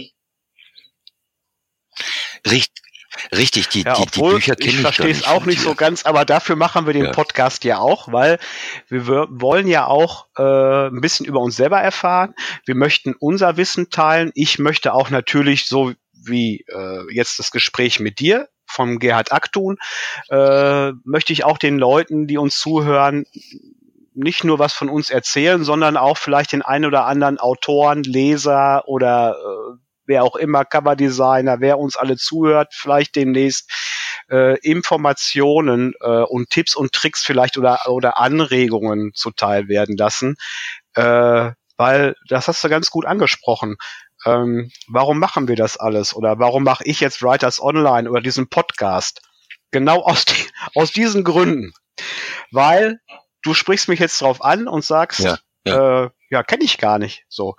[2.46, 2.70] Richtig.
[3.34, 4.74] Richtig, die, ja, die, die Bücher kenne ich.
[4.76, 7.12] Ich verstehe es auch nicht so ganz, aber dafür machen wir den ja.
[7.12, 8.38] Podcast ja auch, weil
[8.88, 12.34] wir wollen ja auch äh, ein bisschen über uns selber erfahren.
[12.66, 14.32] Wir möchten unser Wissen teilen.
[14.34, 15.94] Ich möchte auch natürlich so
[16.26, 19.78] wie äh, jetzt das Gespräch mit dir vom Gerhard Aktun,
[20.28, 23.24] äh, möchte ich auch den Leuten, die uns zuhören,
[24.14, 28.88] nicht nur was von uns erzählen, sondern auch vielleicht den einen oder anderen Autoren, Leser
[28.88, 33.70] oder äh, wer auch immer, Coverdesigner, wer uns alle zuhört, vielleicht demnächst
[34.30, 40.36] äh, Informationen äh, und Tipps und Tricks vielleicht oder, oder Anregungen zuteil werden lassen.
[40.94, 43.76] Äh, weil das hast du ganz gut angesprochen.
[44.26, 46.14] Ähm, warum machen wir das alles?
[46.14, 49.22] Oder warum mache ich jetzt Writers Online oder diesen Podcast?
[49.70, 51.72] Genau aus, die, aus diesen Gründen.
[52.50, 53.00] Weil
[53.42, 56.04] du sprichst mich jetzt drauf an und sagst, ja, ja.
[56.04, 57.24] Äh, ja kenne ich gar nicht.
[57.28, 57.54] So,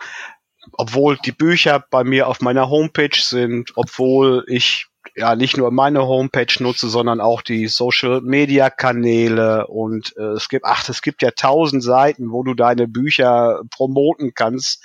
[0.73, 6.05] obwohl die Bücher bei mir auf meiner Homepage sind, obwohl ich ja nicht nur meine
[6.05, 11.21] Homepage nutze, sondern auch die Social Media Kanäle und äh, es gibt, ach, es gibt
[11.21, 14.83] ja tausend Seiten, wo du deine Bücher promoten kannst.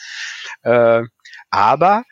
[0.63, 1.03] Äh,
[1.53, 2.05] aber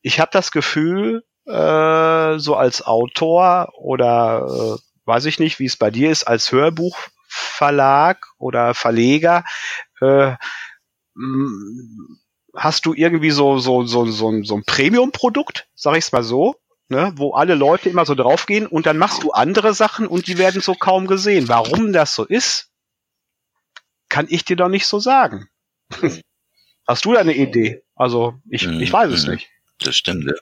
[0.00, 5.76] ich habe das Gefühl, äh, so als Autor oder äh, weiß ich nicht, wie es
[5.76, 6.96] bei dir ist, als Hörbuch
[7.28, 9.44] Verlag oder Verleger,
[10.00, 10.34] äh,
[12.56, 16.56] hast du irgendwie so, so, so, so, so ein Premium-Produkt, sag ich's mal so,
[16.88, 20.38] ne, wo alle Leute immer so draufgehen und dann machst du andere Sachen und die
[20.38, 21.48] werden so kaum gesehen.
[21.48, 22.70] Warum das so ist,
[24.08, 25.48] kann ich dir doch nicht so sagen.
[26.86, 27.84] Hast du da eine Idee?
[28.00, 28.80] Also ich, mhm.
[28.80, 29.34] ich weiß es mhm.
[29.34, 29.50] nicht.
[29.80, 30.32] Das stimmt, ja.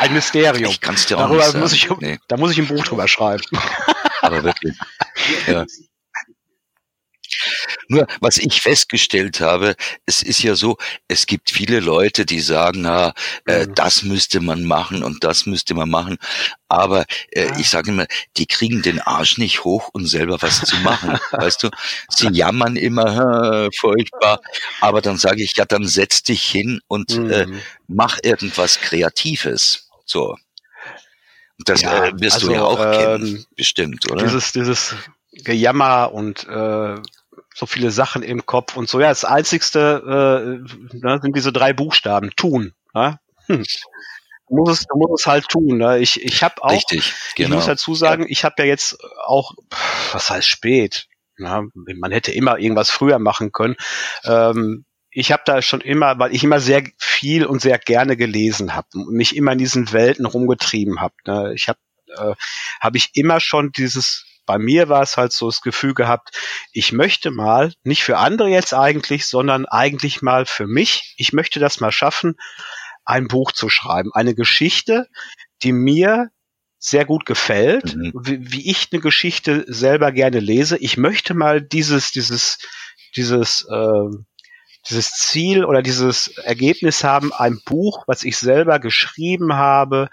[0.00, 0.70] Ein Mysterium.
[0.70, 1.60] Ich kann's dir auch Darüber nicht sagen.
[1.60, 2.18] Muss ich, nee.
[2.26, 3.44] Da muss ich ein Buch drüber schreiben.
[4.22, 4.74] Aber wirklich.
[5.46, 5.66] Ja.
[7.88, 9.74] Nur, was ich festgestellt habe,
[10.04, 10.76] es ist ja so,
[11.08, 13.14] es gibt viele Leute, die sagen, ah,
[13.46, 13.74] äh, mhm.
[13.74, 16.18] das müsste man machen und das müsste man machen.
[16.68, 17.58] Aber äh, ja.
[17.58, 21.18] ich sage immer, die kriegen den Arsch nicht hoch, um selber was zu machen.
[21.32, 21.70] weißt du,
[22.10, 24.40] sie jammern immer furchtbar.
[24.80, 27.30] Aber dann sage ich, ja, dann setz dich hin und äh, mhm.
[27.30, 27.46] äh,
[27.86, 29.88] mach irgendwas Kreatives.
[30.04, 30.36] So.
[31.64, 34.24] Das ja, äh, wirst also, du ja auch ähm, kennen, bestimmt, oder?
[34.24, 34.94] Dieses, dieses
[35.32, 36.96] Gejammer und äh,
[37.58, 39.00] so viele Sachen im Kopf und so.
[39.00, 40.62] Ja, das Einzigste
[40.94, 42.30] äh, ne, sind diese drei Buchstaben.
[42.36, 42.72] Tun.
[42.94, 43.18] Ja?
[43.46, 43.64] Hm.
[44.48, 45.78] Du musst es, du musst es halt tun.
[45.78, 45.98] Ne?
[45.98, 47.48] Ich, ich habe auch, Richtig, genau.
[47.48, 49.54] ich muss dazu sagen, ich habe ja jetzt auch,
[50.12, 51.08] was heißt spät?
[51.36, 53.76] Na, man hätte immer irgendwas früher machen können.
[54.24, 58.74] Ähm, ich habe da schon immer, weil ich immer sehr viel und sehr gerne gelesen
[58.74, 61.14] habe und mich immer in diesen Welten rumgetrieben habe.
[61.26, 61.52] Ne?
[61.54, 61.78] Ich habe
[62.16, 62.34] äh,
[62.80, 66.30] habe ich immer schon dieses bei mir war es halt so das Gefühl gehabt,
[66.72, 71.60] ich möchte mal, nicht für andere jetzt eigentlich, sondern eigentlich mal für mich, ich möchte
[71.60, 72.34] das mal schaffen,
[73.04, 75.06] ein Buch zu schreiben, eine Geschichte,
[75.62, 76.30] die mir
[76.78, 78.12] sehr gut gefällt, mhm.
[78.22, 80.78] wie, wie, ich eine Geschichte selber gerne lese.
[80.78, 82.58] Ich möchte mal dieses, dieses,
[83.14, 84.08] dieses, äh,
[84.88, 90.08] dieses Ziel oder dieses Ergebnis haben, ein Buch, was ich selber geschrieben habe,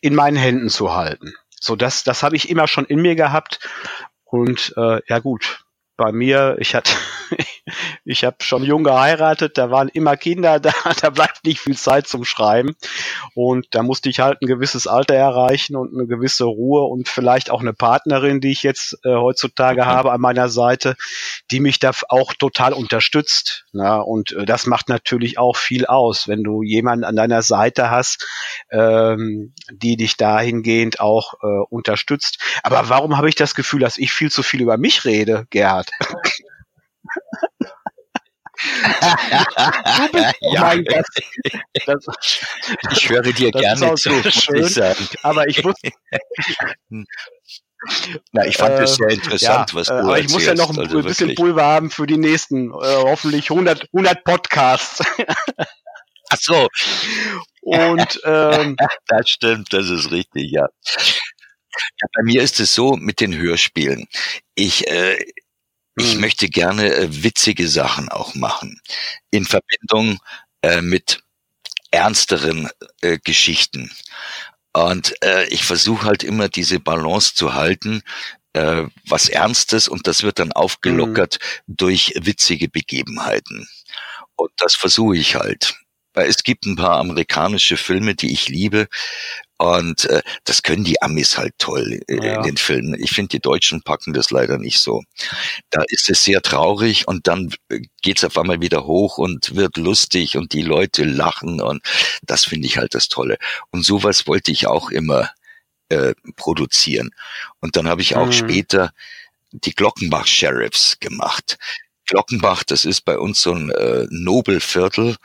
[0.00, 1.34] in meinen Händen zu halten.
[1.64, 3.58] So, das, das habe ich immer schon in mir gehabt.
[4.24, 5.64] Und äh, ja gut,
[5.96, 6.92] bei mir, ich hatte,
[8.04, 12.06] ich habe schon jung geheiratet, da waren immer Kinder da, da bleibt nicht viel Zeit
[12.06, 12.74] zum Schreiben.
[13.34, 17.50] Und da musste ich halt ein gewisses Alter erreichen und eine gewisse Ruhe und vielleicht
[17.50, 19.86] auch eine Partnerin, die ich jetzt äh, heutzutage mhm.
[19.86, 20.96] habe an meiner Seite,
[21.50, 23.64] die mich da auch total unterstützt.
[23.72, 27.90] Na, und äh, das macht natürlich auch viel aus, wenn du jemanden an deiner Seite
[27.90, 28.26] hast,
[28.70, 32.38] ähm, die dich dahingehend auch äh, unterstützt.
[32.62, 35.90] Aber warum habe ich das Gefühl, dass ich viel zu viel über mich rede, Gerhard?
[40.40, 40.74] ja.
[41.86, 42.06] Das,
[42.92, 44.70] ich höre dir gerne zu, schön,
[45.22, 45.74] aber ich muss.
[48.32, 50.70] Na, ich fand äh, das sehr interessant, ja, was du Aber ich muss ja noch
[50.70, 51.36] ein also bisschen wirklich.
[51.36, 55.02] Pulver haben für die nächsten, äh, hoffentlich 100, 100 Podcasts.
[56.30, 56.68] Ach so.
[57.60, 60.66] Und ähm, das stimmt, das ist richtig, ja.
[60.66, 62.08] ja.
[62.14, 64.06] Bei mir ist es so mit den Hörspielen.
[64.54, 65.18] Ich äh,
[65.96, 66.20] ich mhm.
[66.20, 68.80] möchte gerne äh, witzige Sachen auch machen.
[69.30, 70.18] In Verbindung
[70.62, 71.22] äh, mit
[71.90, 72.68] ernsteren
[73.00, 73.90] äh, Geschichten.
[74.72, 78.02] Und äh, ich versuche halt immer diese Balance zu halten,
[78.54, 81.76] äh, was Ernstes und das wird dann aufgelockert mhm.
[81.76, 83.68] durch witzige Begebenheiten.
[84.36, 85.76] Und das versuche ich halt.
[86.14, 88.88] Es gibt ein paar amerikanische Filme, die ich liebe,
[89.58, 92.36] und äh, das können die Amis halt toll äh, ja.
[92.36, 93.00] in den Filmen.
[93.00, 95.02] Ich finde, die Deutschen packen das leider nicht so.
[95.70, 99.76] Da ist es sehr traurig und dann äh, geht's auf einmal wieder hoch und wird
[99.76, 101.82] lustig und die Leute lachen und
[102.22, 103.38] das finde ich halt das Tolle.
[103.70, 105.30] Und sowas wollte ich auch immer
[105.88, 107.10] äh, produzieren.
[107.60, 108.32] Und dann habe ich auch mhm.
[108.32, 108.92] später
[109.52, 111.58] die Glockenbach Sheriffs gemacht.
[112.06, 115.16] Glockenbach, das ist bei uns so ein äh, Nobelviertel.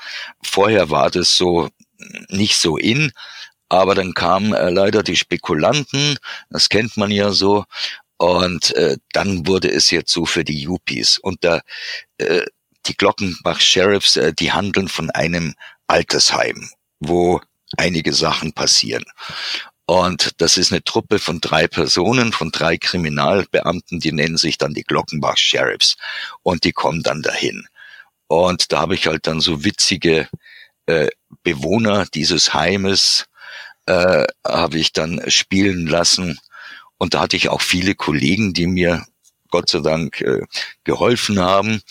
[0.43, 1.69] Vorher war das so
[2.29, 3.11] nicht so in,
[3.69, 6.17] aber dann kamen äh, leider die Spekulanten,
[6.49, 7.65] das kennt man ja so,
[8.17, 11.19] und äh, dann wurde es jetzt so für die Yuppies.
[11.19, 11.61] Und da
[12.17, 12.45] äh,
[12.85, 15.55] die Glockenbach Sheriffs, äh, die handeln von einem
[15.87, 17.39] Altersheim, wo
[17.77, 19.05] einige Sachen passieren.
[19.85, 24.73] Und das ist eine Truppe von drei Personen, von drei Kriminalbeamten, die nennen sich dann
[24.73, 25.95] die Glockenbach Sheriffs.
[26.43, 27.67] Und die kommen dann dahin.
[28.27, 30.27] Und da habe ich halt dann so witzige
[30.87, 31.07] äh,
[31.43, 33.28] Bewohner dieses Heimes
[33.89, 36.39] äh, habe ich dann spielen lassen.
[36.99, 39.05] Und da hatte ich auch viele Kollegen, die mir
[39.49, 40.41] Gott sei Dank äh,
[40.83, 41.81] geholfen haben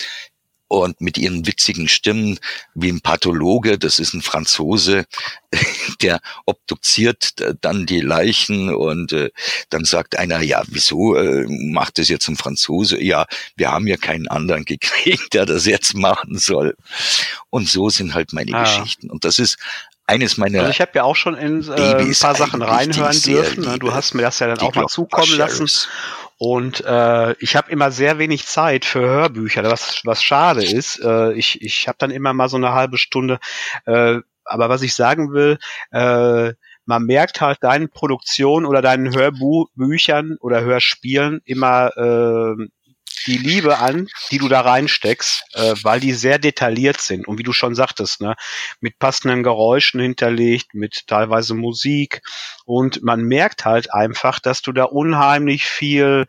[0.68, 2.38] und mit ihren witzigen Stimmen
[2.74, 5.06] wie ein Pathologe, das ist ein Franzose,
[6.02, 9.30] der obduziert dann die Leichen und äh,
[9.70, 13.02] dann sagt einer, ja, wieso äh, macht das jetzt ein Franzose?
[13.02, 16.76] Ja, wir haben ja keinen anderen gekriegt, der das jetzt machen soll.
[17.50, 18.62] Und so sind halt meine ah.
[18.62, 19.10] Geschichten.
[19.10, 19.56] Und das ist
[20.08, 20.60] eines meiner.
[20.60, 23.64] Also ich habe ja auch schon in äh, ein paar Sachen reinhören dürfen.
[23.64, 23.78] Ne?
[23.78, 25.68] Du hast mir das ja dann auch mal zukommen lassen.
[26.38, 31.00] Und äh, ich habe immer sehr wenig Zeit für Hörbücher, was, was schade ist.
[31.04, 33.38] Äh, ich ich habe dann immer mal so eine halbe Stunde.
[33.84, 35.58] Äh, aber was ich sagen will,
[35.90, 36.54] äh,
[36.86, 42.66] man merkt halt deinen Produktionen oder deinen Hörbüchern oder Hörspielen immer äh,
[43.28, 47.42] die Liebe an, die du da reinsteckst, äh, weil die sehr detailliert sind und wie
[47.42, 48.34] du schon sagtest, ne,
[48.80, 52.22] mit passenden Geräuschen hinterlegt, mit teilweise Musik
[52.64, 56.26] und man merkt halt einfach, dass du da unheimlich viel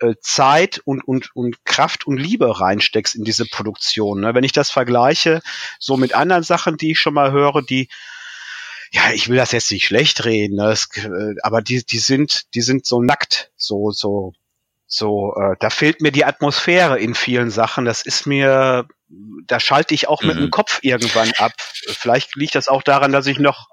[0.00, 4.20] äh, Zeit und, und, und Kraft und Liebe reinsteckst in diese Produktion.
[4.20, 4.34] Ne?
[4.34, 5.42] Wenn ich das vergleiche,
[5.78, 7.88] so mit anderen Sachen, die ich schon mal höre, die
[8.92, 10.74] ja, ich will das jetzt nicht schlecht reden, ne?
[10.96, 14.32] äh, aber die, die sind, die sind so nackt, so, so,
[14.92, 17.84] so, äh, da fehlt mir die Atmosphäre in vielen Sachen.
[17.84, 18.86] Das ist mir,
[19.46, 20.28] da schalte ich auch mhm.
[20.28, 21.52] mit dem Kopf irgendwann ab.
[21.58, 23.68] Vielleicht liegt das auch daran, dass ich noch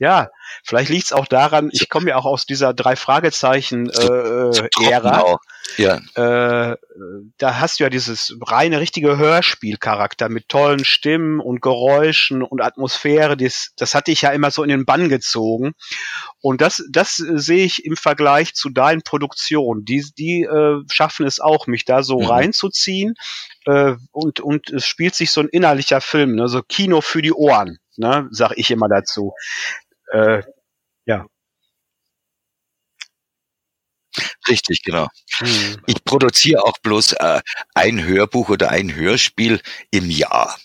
[0.00, 0.30] ja,
[0.64, 5.38] vielleicht liegt es auch daran, ich komme ja auch aus dieser drei Fragezeichen äh, Ära.
[5.76, 5.96] Ja.
[6.14, 6.76] Äh,
[7.36, 13.36] da hast du ja dieses reine richtige Hörspielcharakter mit tollen Stimmen und Geräuschen und Atmosphäre.
[13.36, 15.72] Das, das hatte ich ja immer so in den Bann gezogen.
[16.40, 19.84] Und das, das sehe ich im Vergleich zu deinen Produktionen.
[19.84, 22.26] Die, die äh, schaffen es auch, mich da so mhm.
[22.26, 23.14] reinzuziehen.
[23.66, 26.48] Äh, und, und es spielt sich so ein innerlicher Film, ne?
[26.48, 28.28] so Kino für die Ohren, ne?
[28.30, 29.34] sag ich immer dazu
[30.12, 30.42] äh,
[31.06, 31.26] ja.
[34.48, 35.08] Richtig, genau.
[35.40, 35.76] Mhm.
[35.86, 37.40] Ich produziere auch bloß äh,
[37.74, 40.56] ein Hörbuch oder ein Hörspiel im Jahr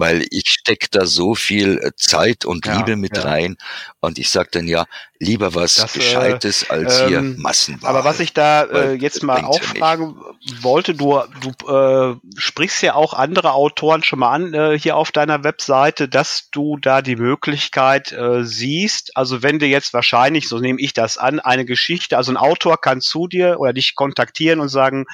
[0.00, 3.22] weil ich stecke da so viel äh, Zeit und ja, Liebe mit ja.
[3.22, 3.56] rein
[4.00, 4.86] und ich sag dann ja,
[5.18, 7.88] lieber was das, Gescheites äh, als ähm, hier Massenware.
[7.90, 10.30] Aber was ich da äh, jetzt mal auffragen ja
[10.62, 15.12] wollte, du, du äh, sprichst ja auch andere Autoren schon mal an äh, hier auf
[15.12, 20.58] deiner Webseite, dass du da die Möglichkeit äh, siehst, also wenn du jetzt wahrscheinlich, so
[20.58, 24.60] nehme ich das an, eine Geschichte, also ein Autor kann zu dir oder dich kontaktieren
[24.60, 25.06] und sagen,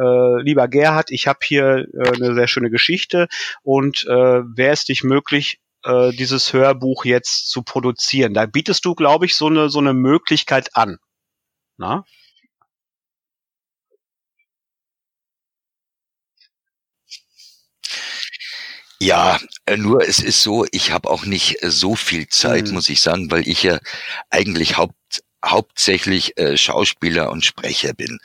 [0.00, 3.28] äh, lieber Gerhard, ich habe hier äh, eine sehr schöne Geschichte
[3.62, 8.34] und äh, wäre es dich möglich, äh, dieses Hörbuch jetzt zu produzieren?
[8.34, 10.98] Da bietest du, glaube ich, so eine, so eine Möglichkeit an.
[11.76, 12.04] Na?
[19.02, 22.74] Ja, äh, nur es ist so, ich habe auch nicht äh, so viel Zeit, mhm.
[22.74, 23.78] muss ich sagen, weil ich ja
[24.28, 24.94] eigentlich haupt
[25.44, 28.18] hauptsächlich äh, Schauspieler und Sprecher bin.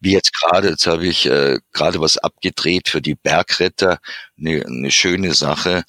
[0.00, 3.98] Wie jetzt gerade, jetzt habe ich äh, gerade was abgedreht für die Bergretter,
[4.38, 5.84] eine ne schöne Sache.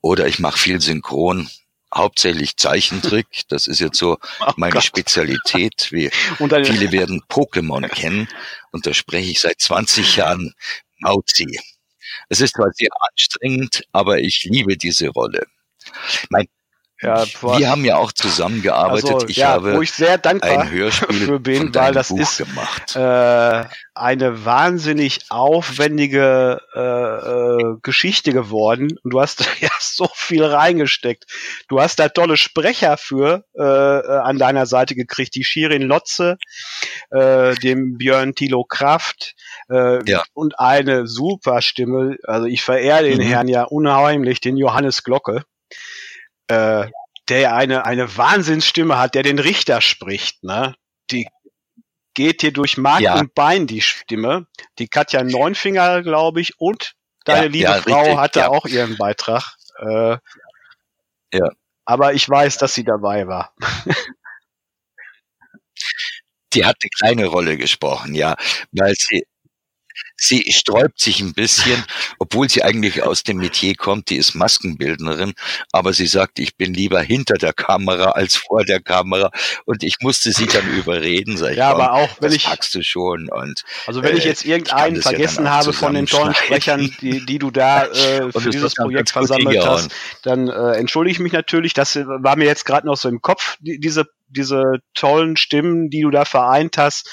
[0.00, 1.48] Oder ich mache viel Synchron,
[1.94, 3.26] hauptsächlich Zeichentrick.
[3.48, 4.84] Das ist jetzt so oh meine Gott.
[4.84, 5.88] Spezialität.
[5.90, 8.28] Wie viele werden Pokémon kennen
[8.70, 10.54] und da spreche ich seit 20 Jahren
[10.98, 11.58] Mauzi.
[12.28, 15.46] Es ist zwar sehr anstrengend, aber ich liebe diese Rolle.
[16.30, 16.46] Mein
[17.00, 19.12] ja, wir haben ja auch zusammengearbeitet.
[19.12, 22.18] Also, ich ja, habe wo ich sehr dankbar ein Hörspiel für bin, weil das Buch
[22.18, 22.40] ist
[22.96, 28.98] äh, eine wahnsinnig aufwendige äh, äh, Geschichte geworden.
[29.04, 31.26] Und du hast ja so viel reingesteckt.
[31.68, 35.36] Du hast da tolle Sprecher für äh, äh, an deiner Seite gekriegt.
[35.36, 36.36] Die Shirin Lotze,
[37.10, 39.34] äh, dem Björn Thilo Kraft
[39.70, 40.24] äh, ja.
[40.34, 42.16] und eine super Stimme.
[42.24, 43.22] Also ich verehre den mhm.
[43.22, 45.44] Herrn ja unheimlich, den Johannes Glocke
[46.48, 46.90] äh,
[47.28, 50.74] der eine, eine Wahnsinnsstimme hat, der den Richter spricht, ne?
[51.10, 51.28] Die
[52.14, 53.18] geht hier durch Mark ja.
[53.18, 54.46] und Bein, die Stimme.
[54.78, 58.96] Die Katja Neunfinger, glaube ich, und deine ja, liebe ja, Frau richtig, hatte auch ihren
[58.96, 59.56] Beitrag.
[59.78, 60.16] Äh,
[61.32, 61.50] ja.
[61.84, 63.54] Aber ich weiß, dass sie dabei war.
[66.54, 68.36] die hat eine kleine Rolle gesprochen, ja,
[68.72, 69.26] weil sie
[70.20, 71.84] Sie sträubt sich ein bisschen,
[72.18, 75.34] obwohl sie eigentlich aus dem Metier kommt, die ist Maskenbildnerin,
[75.72, 79.30] aber sie sagt, ich bin lieber hinter der Kamera als vor der Kamera
[79.64, 82.82] und ich musste sie dann überreden, sag ich, ja, aber auch wenn ich packst du
[82.82, 86.92] schon und also wenn äh, ich jetzt irgendeinen vergessen ja habe von den tollen Sprechern,
[87.00, 89.90] die, die du da äh, für dieses Projekt versammelt hast,
[90.22, 93.56] dann äh, entschuldige ich mich natürlich, das war mir jetzt gerade noch so im Kopf,
[93.60, 97.10] die, diese diese tollen Stimmen, die du da vereint hast.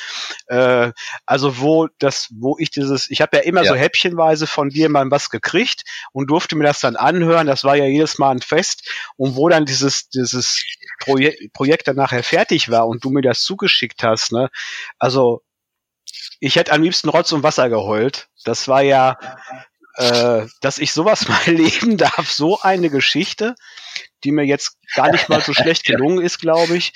[0.48, 0.92] Äh,
[1.26, 3.70] also wo das, wo ich dieses, ich habe ja immer ja.
[3.70, 7.48] so häppchenweise von dir mal was gekriegt und durfte mir das dann anhören.
[7.48, 8.90] Das war ja jedes Mal ein Fest.
[9.18, 10.64] Und wo dann dieses, dieses
[11.00, 14.50] Projek Projekt dann nachher fertig war und du mir das zugeschickt hast, ne?
[15.00, 15.42] Also
[16.40, 18.28] ich hätte am liebsten Rotz und Wasser geheult.
[18.44, 19.18] Das war ja,
[19.98, 23.56] äh, dass ich sowas mal leben darf, so eine Geschichte
[24.26, 26.94] die mir jetzt gar nicht mal so schlecht gelungen ist, glaube ich,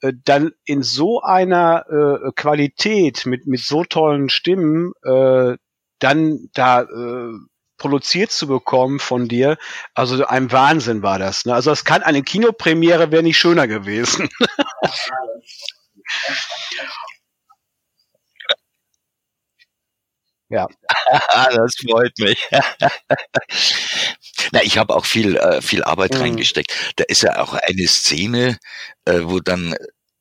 [0.00, 5.56] äh, dann in so einer äh, Qualität mit, mit so tollen Stimmen äh,
[6.00, 7.32] dann da äh,
[7.78, 9.56] produziert zu bekommen von dir,
[9.94, 11.46] also ein Wahnsinn war das.
[11.46, 11.54] Ne?
[11.54, 14.28] Also es kann eine Kinopremiere wäre nicht schöner gewesen.
[20.52, 20.68] Ja.
[21.50, 22.38] das freut mich.
[24.52, 26.20] Na, ich habe auch viel, äh, viel Arbeit mhm.
[26.20, 26.72] reingesteckt.
[26.96, 28.58] Da ist ja auch eine Szene,
[29.06, 29.74] äh, wo dann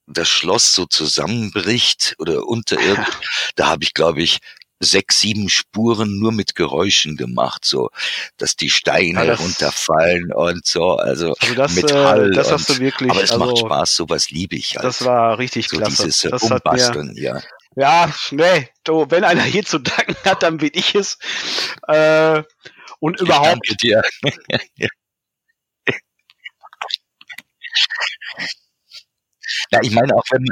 [0.08, 3.08] das Schloss so zusammenbricht oder unterirdisch.
[3.56, 4.40] da habe ich, glaube ich,
[4.82, 7.92] sechs, sieben Spuren nur mit Geräuschen gemacht, so,
[8.38, 11.78] dass die Steine ja, runterfallen und so, also, also das.
[11.78, 13.12] Äh, das hast du wirklich.
[13.12, 14.86] Aber es also, macht Spaß, sowas liebe ich halt.
[14.86, 16.04] Das war richtig so klasse.
[16.04, 17.40] Dieses das Umbasteln, ja.
[17.76, 21.18] Ja, nee, du, wenn einer hier zu danken hat, dann bin ich es.
[21.88, 22.44] Äh,
[23.00, 23.48] und ich überhaupt.
[23.48, 24.02] Danke dir.
[29.72, 30.46] ja, ich meine auch, wenn,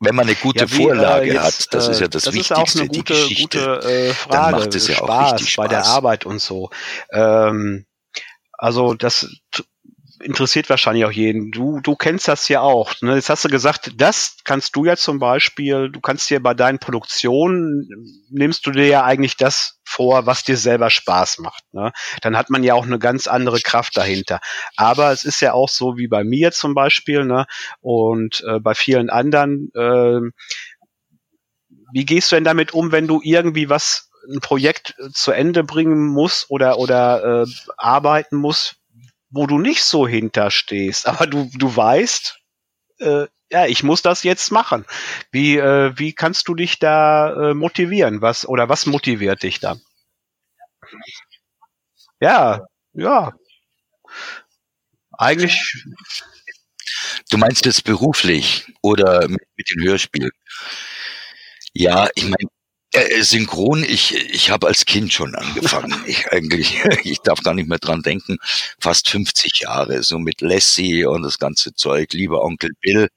[0.00, 2.24] wenn man eine gute Ja, wie, Vorlage äh, jetzt, hat, das ist ja äh, das,
[2.24, 3.58] das ist Wichtigste, auch eine die gute, Geschichte.
[3.80, 4.56] gute äh, Frage.
[4.58, 5.88] macht es ja auch Spaß richtig bei der Spaß.
[5.88, 6.70] Arbeit und so.
[7.10, 7.86] Ähm,
[8.52, 9.28] also das
[10.20, 11.50] interessiert wahrscheinlich auch jeden.
[11.50, 12.94] Du, du kennst das ja auch.
[13.00, 13.14] Ne?
[13.14, 16.78] Jetzt hast du gesagt, das kannst du ja zum Beispiel, du kannst dir bei deinen
[16.78, 17.88] Produktionen,
[18.30, 21.62] nimmst du dir ja eigentlich das vor, was dir selber Spaß macht.
[21.72, 21.92] Ne?
[22.22, 24.40] Dann hat man ja auch eine ganz andere Kraft dahinter.
[24.76, 27.46] Aber es ist ja auch so wie bei mir zum Beispiel ne?
[27.80, 29.70] und äh, bei vielen anderen.
[29.74, 30.20] Äh,
[31.92, 35.64] wie gehst du denn damit um, wenn du irgendwie was, ein Projekt äh, zu Ende
[35.64, 37.46] bringen musst oder, oder äh,
[37.76, 38.76] arbeiten musst,
[39.36, 42.38] wo du nicht so hinterstehst, aber du, du weißt,
[43.00, 44.84] äh, ja, ich muss das jetzt machen.
[45.30, 48.22] Wie, äh, wie kannst du dich da äh, motivieren?
[48.22, 49.80] Was oder was motiviert dich dann?
[52.20, 53.32] Ja, ja.
[55.18, 55.84] Eigentlich,
[57.30, 60.30] Du meinst jetzt beruflich oder mit, mit den Hörspielen?
[61.72, 62.48] Ja, ich meine,
[63.20, 65.94] synchron, ich, ich habe als Kind schon angefangen.
[66.06, 68.38] Ich eigentlich, ich darf gar nicht mehr dran denken,
[68.78, 73.08] fast 50 Jahre, so mit Lassie und das ganze Zeug, lieber Onkel Bill.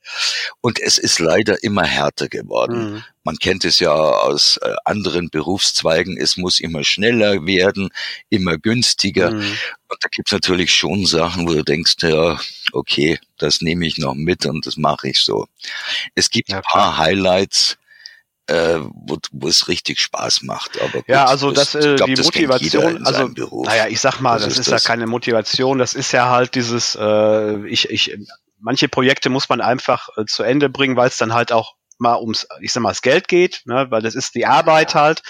[0.62, 2.94] Und es ist leider immer härter geworden.
[2.94, 3.04] Mhm.
[3.24, 7.90] Man kennt es ja aus äh, anderen Berufszweigen, es muss immer schneller werden,
[8.30, 9.32] immer günstiger.
[9.32, 9.58] Mhm.
[9.90, 12.40] Und da gibt's natürlich schon Sachen, wo du denkst, ja,
[12.72, 15.48] okay, das nehme ich noch mit und das mache ich so.
[16.16, 17.78] Es gibt Ja, ein paar Highlights,
[18.50, 20.82] äh, wo, wo es richtig Spaß macht.
[20.82, 23.28] Aber gut, ja, also das, ich äh, glaub, die das Motivation, also
[23.64, 24.84] naja, ich sag mal, Das das, ist das.
[24.84, 28.18] ja keine Motivation, das ist ja halt dieses, äh, ich, ich,
[28.60, 32.18] manche Projekte muss man einfach äh, zu Ende bringen, weil es dann halt auch mal
[32.18, 35.22] ums, ich sag mal, das Geld geht, ne, weil das ist die Arbeit halt.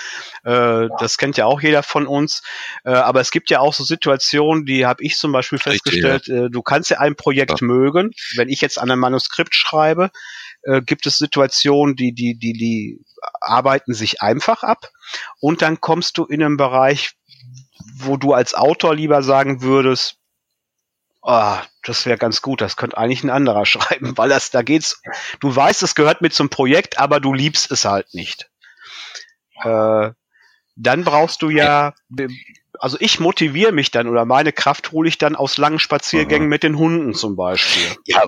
[0.44, 2.44] Äh, das kennt ja auch jeder von uns.
[2.86, 6.30] Äh, aber es gibt ja auch so Situationen, die habe ich zum Beispiel Richtig, festgestellt.
[6.30, 10.12] Äh, du kannst ja ein Projekt mögen, wenn ich jetzt an einem Manuskript schreibe,
[10.64, 13.00] äh, gibt es Situationen, die, die, die, die
[13.42, 14.90] arbeiten sich einfach ab.
[15.40, 17.16] Und dann kommst du in einen Bereich,
[17.96, 20.18] wo du als Autor lieber sagen würdest,
[21.22, 25.02] ah, das wäre ganz gut, das könnte eigentlich ein anderer schreiben, weil das, da geht's,
[25.40, 28.50] du weißt, es gehört mit zum Projekt, aber du liebst es halt nicht.
[29.64, 30.12] Äh,
[30.76, 31.94] dann brauchst du ja,
[32.80, 36.50] also ich motiviere mich dann oder meine Kraft hole ich dann aus langen Spaziergängen Aha.
[36.50, 37.98] mit den Hunden zum Beispiel.
[38.06, 38.24] Ja,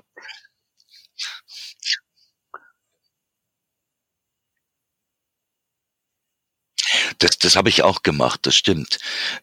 [7.22, 8.99] das, das habe ich auch gemacht, das stimmt.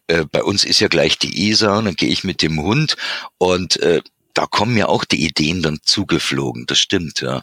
[0.07, 2.97] Äh, bei uns ist ja gleich die Isar und dann gehe ich mit dem Hund
[3.37, 4.01] und äh,
[4.35, 7.41] da kommen mir auch die Ideen dann zugeflogen, das stimmt, ja.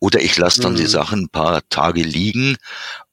[0.00, 0.88] Oder ich lasse dann die Mhm.
[0.88, 2.56] Sachen ein paar Tage liegen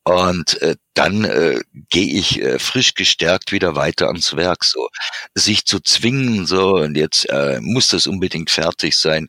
[0.03, 4.63] und äh, dann äh, gehe ich äh, frisch gestärkt wieder weiter ans Werk.
[4.65, 4.88] So
[5.36, 9.28] sich zu zwingen, so und jetzt äh, muss das unbedingt fertig sein.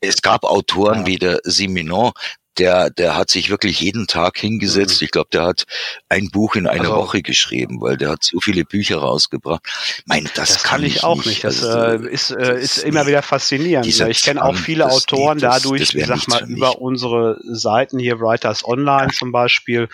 [0.00, 1.06] Es gab Autoren Ja.
[1.06, 2.12] wie der Simenon,
[2.60, 5.00] der, der hat sich wirklich jeden Tag hingesetzt.
[5.00, 5.04] Mhm.
[5.06, 5.64] Ich glaube, der hat
[6.08, 9.62] ein Buch in einer Also- Woche geschrieben, weil der hat so viele Bücher rausgebracht.
[10.04, 11.42] Mein, das, Das, kann ich auch nicht.
[11.42, 13.86] Das äh, ist, äh, ist immer wieder faszinierend.
[13.86, 17.38] dieser Ich kenne auch viele das- Autoren das- dadurch, das ich sag mal, über unsere
[17.42, 19.88] Seiten hier, Writers Online zum Beispiel,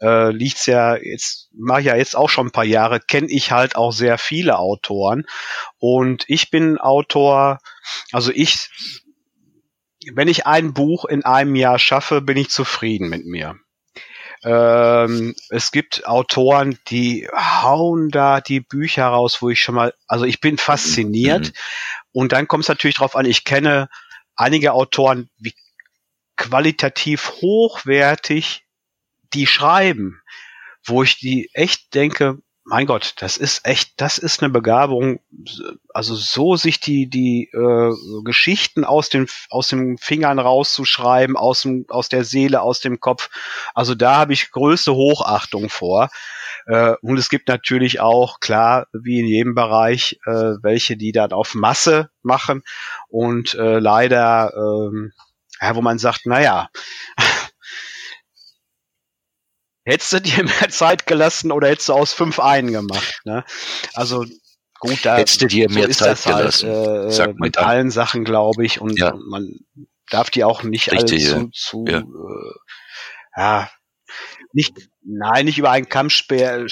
[0.00, 3.50] äh, liegt's ja jetzt, mache ich ja jetzt auch schon ein paar Jahre, kenne ich
[3.52, 5.24] halt auch sehr viele Autoren.
[5.78, 7.58] Und ich bin Autor,
[8.12, 9.01] also ich,
[10.14, 13.56] wenn ich ein Buch in einem Jahr schaffe, bin ich zufrieden mit mir.
[14.44, 20.24] Ähm, es gibt Autoren, die hauen da die Bücher raus, wo ich schon mal, also
[20.24, 21.48] ich bin fasziniert.
[21.48, 21.52] Mhm.
[22.12, 23.88] Und dann kommt es natürlich drauf an, ich kenne
[24.34, 25.54] einige Autoren, wie
[26.36, 28.64] qualitativ hochwertig
[29.32, 30.20] die schreiben,
[30.84, 35.20] wo ich die echt denke, mein Gott, das ist echt, das ist eine Begabung.
[35.92, 37.92] Also so sich die die äh,
[38.24, 43.30] Geschichten aus den aus den Fingern rauszuschreiben, aus dem aus der Seele, aus dem Kopf.
[43.74, 46.08] Also da habe ich größte Hochachtung vor.
[46.66, 51.32] Äh, und es gibt natürlich auch klar, wie in jedem Bereich, äh, welche die dann
[51.32, 52.62] auf Masse machen
[53.08, 55.12] und äh, leider, ähm,
[55.60, 56.68] ja, wo man sagt, naja,
[59.84, 63.20] hättest du dir mehr Zeit gelassen oder hättest du aus fünf einen gemacht.
[63.24, 63.44] Ne?
[63.94, 64.24] Also
[64.80, 67.46] gut, da Hättest du dir so mehr ist Zeit das halt, gelassen, äh, sagt man
[67.46, 67.64] mit dann.
[67.64, 69.14] allen Sachen, glaube ich, und Ja.
[69.28, 69.48] man
[70.10, 71.98] darf die auch nicht Richtig, zu, zu Ja.
[71.98, 72.54] Äh,
[73.36, 73.70] ja,
[74.52, 74.74] nicht
[75.04, 76.66] Nein, nicht über einen Kampfspeer.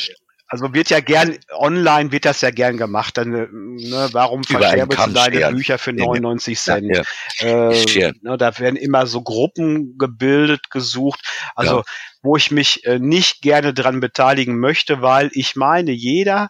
[0.51, 3.17] Also wird ja gern, online wird das ja gern gemacht.
[3.17, 6.97] Dann, ne, warum verscherbest du deine Bücher für 99 Cent?
[6.97, 7.03] Ja,
[7.39, 8.09] ja.
[8.09, 11.21] Äh, ne, da werden immer so Gruppen gebildet, gesucht.
[11.55, 11.83] Also, ja.
[12.23, 16.49] wo ich mich äh, nicht gerne dran beteiligen möchte, weil ich meine, jeder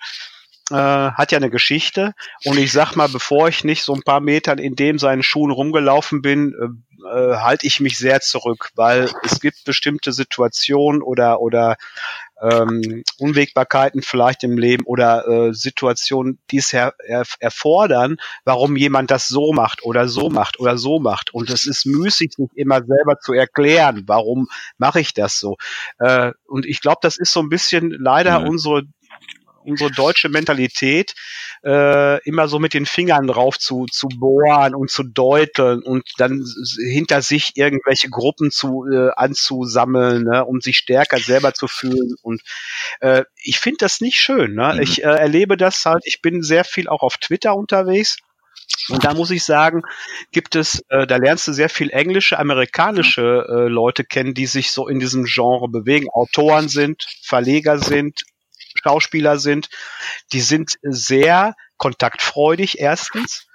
[0.70, 2.14] äh, hat ja eine Geschichte.
[2.44, 5.50] Und ich sag mal, bevor ich nicht so ein paar Metern in dem seinen Schuhen
[5.50, 11.40] rumgelaufen bin, äh, äh, halte ich mich sehr zurück, weil es gibt bestimmte Situationen oder
[11.40, 11.76] oder
[12.40, 19.10] ähm, Unwägbarkeiten vielleicht im Leben oder äh, Situationen, die es her er erfordern, warum jemand
[19.10, 21.32] das so macht oder so macht oder so macht.
[21.34, 25.56] Und es ist müßig, sich immer selber zu erklären, warum mache ich das so.
[25.98, 28.48] Äh, und ich glaube, das ist so ein bisschen leider mhm.
[28.48, 28.82] unsere
[29.64, 31.14] unsere deutsche Mentalität,
[31.64, 36.44] äh, immer so mit den Fingern drauf zu, zu bohren und zu deuteln und dann
[36.90, 42.14] hinter sich irgendwelche Gruppen zu äh, anzusammeln, ne, um sich stärker selber zu fühlen.
[42.22, 42.42] Und
[43.00, 44.54] äh, ich finde das nicht schön.
[44.54, 44.74] Ne?
[44.74, 44.82] Mhm.
[44.82, 48.16] Ich äh, erlebe das halt, ich bin sehr viel auch auf Twitter unterwegs.
[48.88, 49.82] Und da muss ich sagen,
[50.32, 54.70] gibt es, äh, da lernst du sehr viel englische, amerikanische äh, Leute kennen, die sich
[54.70, 58.22] so in diesem Genre bewegen, Autoren sind, Verleger sind,
[58.82, 59.68] Schauspieler sind,
[60.32, 63.46] die sind sehr kontaktfreudig erstens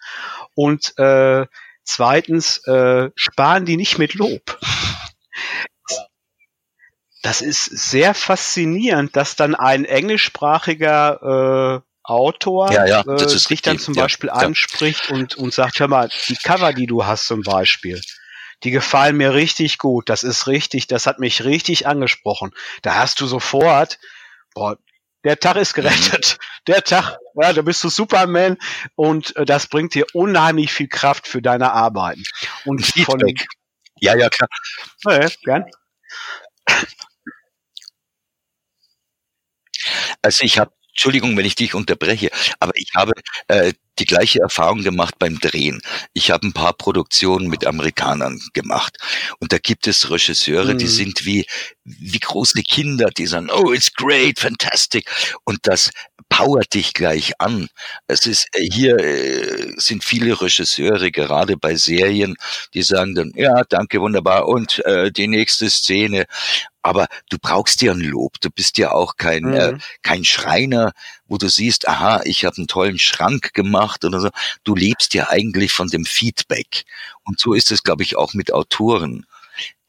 [0.55, 1.45] und äh,
[1.83, 4.59] zweitens äh, sparen die nicht mit Lob.
[7.21, 13.79] Das ist sehr faszinierend, dass dann ein englischsprachiger äh, Autor ja, ja, äh, dich dann
[13.79, 17.41] zum Beispiel ja, anspricht und, und sagt, hör mal, die Cover, die du hast zum
[17.41, 17.99] Beispiel,
[18.63, 22.51] die gefallen mir richtig gut, das ist richtig, das hat mich richtig angesprochen.
[22.83, 23.97] Da hast du sofort,
[24.53, 24.77] boah,
[25.25, 26.37] der Tag ist gerettet.
[26.39, 26.45] Mhm.
[26.67, 28.57] Der Tag, ja, da bist du Superman
[28.95, 32.23] und äh, das bringt dir unheimlich viel Kraft für deine Arbeiten.
[32.63, 33.21] Und von,
[33.99, 34.49] ja, ja, klar.
[35.03, 35.65] Ja, gern.
[40.23, 42.29] Also ich habe Entschuldigung, wenn ich dich unterbreche,
[42.59, 43.11] aber ich habe
[43.49, 45.81] äh, die gleiche Erfahrung gemacht beim Drehen.
[46.13, 48.97] Ich habe ein paar Produktionen mit Amerikanern gemacht
[49.39, 50.77] und da gibt es Regisseure, mhm.
[50.77, 51.45] die sind wie
[51.83, 55.11] wie große Kinder, die sagen, oh, it's great, fantastic
[55.43, 55.91] und das
[56.29, 57.67] powert dich gleich an.
[58.07, 62.35] Es ist äh, hier äh, sind viele Regisseure gerade bei Serien,
[62.73, 66.25] die sagen dann, ja, danke, wunderbar und äh, die nächste Szene
[66.85, 68.39] aber du brauchst ja ein Lob.
[68.41, 69.77] Du bist ja auch kein, äh, mhm.
[69.77, 70.93] äh, kein Schreiner,
[71.25, 74.29] wo du siehst, aha, ich habe einen tollen Schrank gemacht oder so.
[74.63, 76.85] Du lebst ja eigentlich von dem Feedback.
[77.23, 79.25] Und so ist es, glaube ich, auch mit Autoren.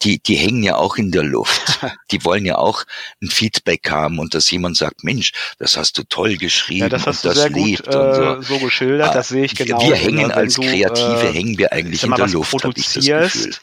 [0.03, 1.81] Die, die hängen ja auch in der Luft.
[2.11, 2.85] Die wollen ja auch
[3.23, 6.83] ein Feedback haben und dass jemand sagt, Mensch, das hast du toll geschrieben.
[6.83, 7.99] Ja, das hast du das sehr gut so.
[7.99, 8.59] Äh, so.
[8.59, 9.81] geschildert, das sehe ich genau.
[9.81, 13.07] Wir hängen als du, Kreative, äh, hängen wir eigentlich in der Luft, habe ich das
[13.07, 13.55] Gefühl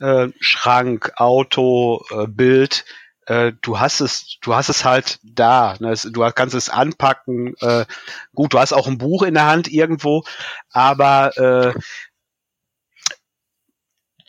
[0.00, 2.84] äh, Schrank, Auto, äh, Bild,
[3.26, 5.76] äh, du hast es, du hast es halt da.
[5.80, 5.94] Ne?
[6.10, 7.54] Du kannst es anpacken.
[7.60, 7.86] Äh,
[8.34, 10.24] gut, du hast auch ein Buch in der Hand irgendwo,
[10.70, 11.80] aber äh,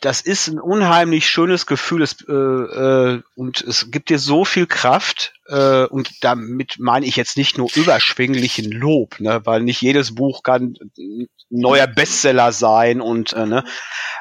[0.00, 4.66] das ist ein unheimlich schönes Gefühl es, äh, äh, und es gibt dir so viel
[4.66, 10.14] Kraft äh, und damit meine ich jetzt nicht nur überschwänglichen Lob, ne, weil nicht jedes
[10.14, 13.64] Buch kann ein neuer Bestseller sein und äh, ne,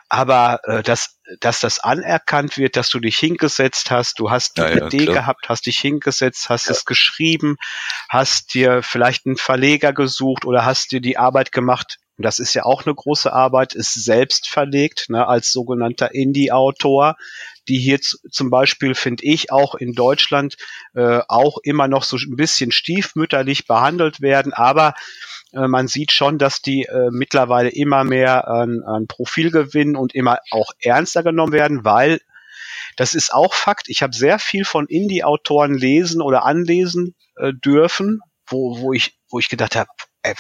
[0.08, 4.80] aber äh, dass, dass das anerkannt wird, dass du dich hingesetzt hast, du hast eine
[4.80, 5.16] ja, Idee klar.
[5.16, 6.72] gehabt, hast dich hingesetzt, hast ja.
[6.72, 7.58] es geschrieben,
[8.08, 12.54] hast dir vielleicht einen Verleger gesucht oder hast dir die Arbeit gemacht, und das ist
[12.54, 17.18] ja auch eine große Arbeit, ist selbst verlegt, ne, als sogenannter Indie-Autor,
[17.68, 20.56] die hier zum Beispiel, finde ich, auch in Deutschland
[20.94, 24.94] äh, auch immer noch so ein bisschen stiefmütterlich behandelt werden, aber
[25.54, 30.16] äh, man sieht schon, dass die äh, mittlerweile immer mehr an, an Profil gewinnen und
[30.16, 32.20] immer auch ernster genommen werden, weil
[32.96, 33.90] das ist auch Fakt.
[33.90, 39.40] Ich habe sehr viel von Indie-Autoren lesen oder anlesen äh, dürfen, wo, wo ich, wo
[39.40, 39.90] ich gedacht habe,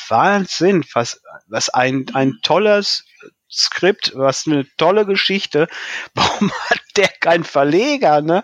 [0.07, 3.05] Wahnsinn, was, was ein, ein tolles
[3.51, 5.67] Skript, was eine tolle Geschichte.
[6.13, 8.43] Warum hat der keinen Verleger, ne?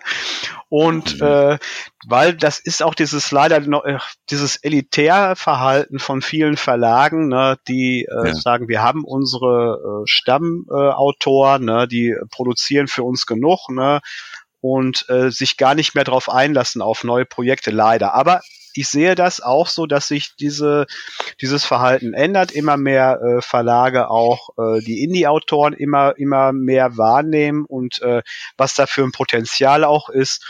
[0.68, 1.26] Und mhm.
[1.26, 1.58] äh,
[2.06, 3.98] weil das ist auch dieses leider noch, äh,
[4.30, 8.34] dieses Elitärverhalten von vielen Verlagen, ne, die äh, ja.
[8.34, 14.00] sagen, wir haben unsere äh, Stammautoren, äh, ne, die produzieren für uns genug, ne,
[14.62, 18.14] und äh, sich gar nicht mehr darauf einlassen auf neue Projekte, leider.
[18.14, 18.40] Aber
[18.74, 20.86] ich sehe das auch so, dass sich diese,
[21.40, 22.52] dieses Verhalten ändert.
[22.52, 28.22] Immer mehr äh, Verlage auch äh, die Indie-Autoren immer, immer mehr wahrnehmen und äh,
[28.56, 30.46] was da für ein Potenzial auch ist.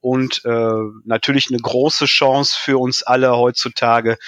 [0.00, 0.72] Und äh,
[1.04, 4.18] natürlich eine große Chance für uns alle heutzutage,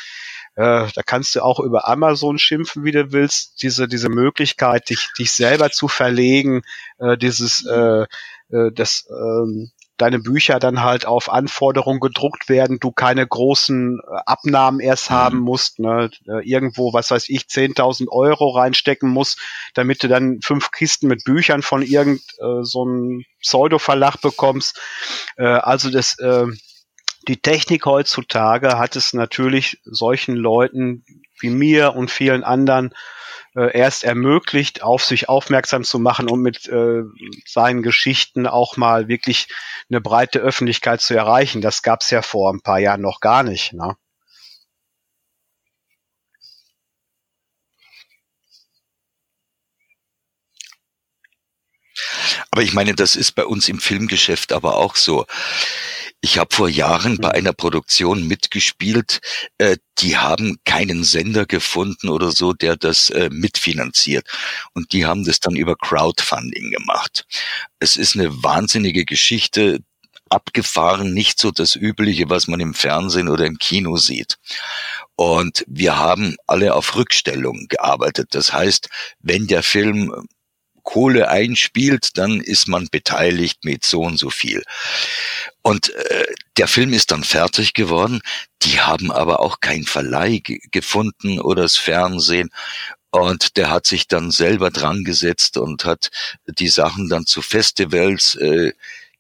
[0.57, 3.62] äh, da kannst du auch über Amazon schimpfen, wie du willst.
[3.62, 6.62] Diese, diese Möglichkeit, dich, dich selber zu verlegen,
[6.98, 8.07] äh, dieses, äh,
[8.50, 14.16] äh, das, ähm, deine Bücher dann halt auf Anforderung gedruckt werden, du keine großen äh,
[14.24, 15.14] Abnahmen erst mhm.
[15.14, 16.11] haben musst, ne?
[16.42, 19.38] Irgendwo, was weiß ich, 10.000 Euro reinstecken musst,
[19.74, 24.80] damit du dann fünf Kisten mit Büchern von irgend äh, so einem Pseudo-Verlag bekommst.
[25.36, 26.46] Äh, also das, äh,
[27.29, 31.05] die Technik heutzutage hat es natürlich solchen Leuten
[31.41, 32.95] wie mir und vielen anderen
[33.55, 37.03] äh, erst ermöglicht, auf sich aufmerksam zu machen und mit äh,
[37.47, 39.49] seinen Geschichten auch mal wirklich
[39.91, 41.61] eine breite Öffentlichkeit zu erreichen.
[41.61, 43.72] Das gab es ja vor ein paar Jahren noch gar nicht.
[43.72, 43.97] Ne?
[52.51, 55.27] Aber ich meine, das ist bei uns im Filmgeschäft aber auch so.
[56.21, 57.35] Ich habe vor Jahren bei mhm.
[57.35, 59.21] einer Produktion mitgespielt,
[59.59, 64.27] äh, die haben keinen Sender gefunden oder so, der das äh, mitfinanziert.
[64.73, 67.27] Und die haben das dann über Crowdfunding gemacht.
[67.79, 69.81] Es ist eine wahnsinnige Geschichte,
[70.29, 74.39] abgefahren, nicht so das Übliche, was man im Fernsehen oder im Kino sieht.
[75.14, 78.29] Und wir haben alle auf Rückstellung gearbeitet.
[78.33, 78.89] Das heißt,
[79.21, 80.12] wenn der Film
[80.87, 84.62] Kohle einspielt, dann ist man beteiligt mit so und so viel.
[85.62, 86.26] Und äh,
[86.57, 88.22] der Film ist dann fertig geworden.
[88.62, 92.51] Die haben aber auch keinen Verleih gefunden oder das Fernsehen.
[93.11, 96.11] Und der hat sich dann selber dran gesetzt und hat
[96.47, 98.72] die Sachen dann zu Festivals äh,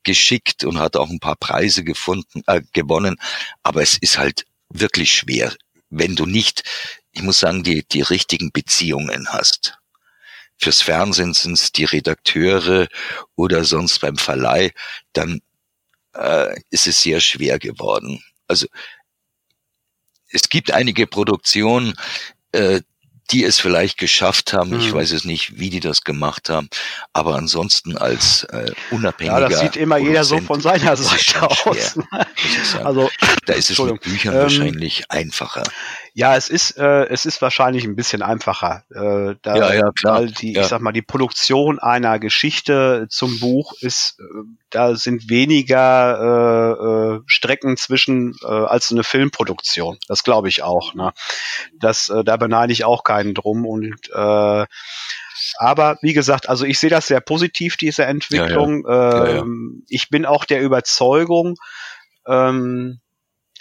[0.04, 3.16] geschickt und hat auch ein paar Preise gefunden, äh, gewonnen.
[3.64, 5.52] Aber es ist halt wirklich schwer,
[5.90, 6.62] wenn du nicht,
[7.10, 9.78] ich muss sagen, die, die richtigen Beziehungen hast.
[10.58, 12.88] Fürs Fernsehen sind es die Redakteure
[13.34, 14.72] oder sonst beim Verleih,
[15.12, 15.40] dann
[16.14, 18.22] äh, ist es sehr schwer geworden.
[18.46, 18.66] Also
[20.28, 21.94] es gibt einige Produktionen,
[22.52, 22.80] äh,
[23.30, 24.70] die es vielleicht geschafft haben.
[24.70, 24.80] Mhm.
[24.80, 26.68] Ich weiß es nicht, wie die das gemacht haben.
[27.12, 29.40] Aber ansonsten als äh, unabhängiger.
[29.40, 31.98] Ja, das sieht immer jeder so von seiner Seite aus.
[32.84, 33.10] also,
[33.46, 35.64] da ist es mit Büchern ähm, wahrscheinlich einfacher.
[36.14, 38.84] Ja, es ist, äh, es ist wahrscheinlich ein bisschen einfacher.
[38.90, 40.20] Äh, da, ja, ja, klar.
[40.20, 40.62] Weil die, ja.
[40.62, 44.24] ich sag mal, die Produktion einer Geschichte zum Buch ist, äh,
[44.70, 49.98] da sind weniger äh, äh, Strecken zwischen äh, als eine Filmproduktion.
[50.08, 50.94] Das glaube ich auch.
[50.94, 51.12] Ne?
[51.78, 54.66] Das, äh, da beneide ich auch keinen drum und äh,
[55.58, 58.84] aber wie gesagt, also ich sehe das sehr positiv, diese Entwicklung.
[58.86, 59.38] Ja, ja.
[59.38, 61.56] Ähm, ich bin auch der Überzeugung,
[62.26, 63.00] ähm,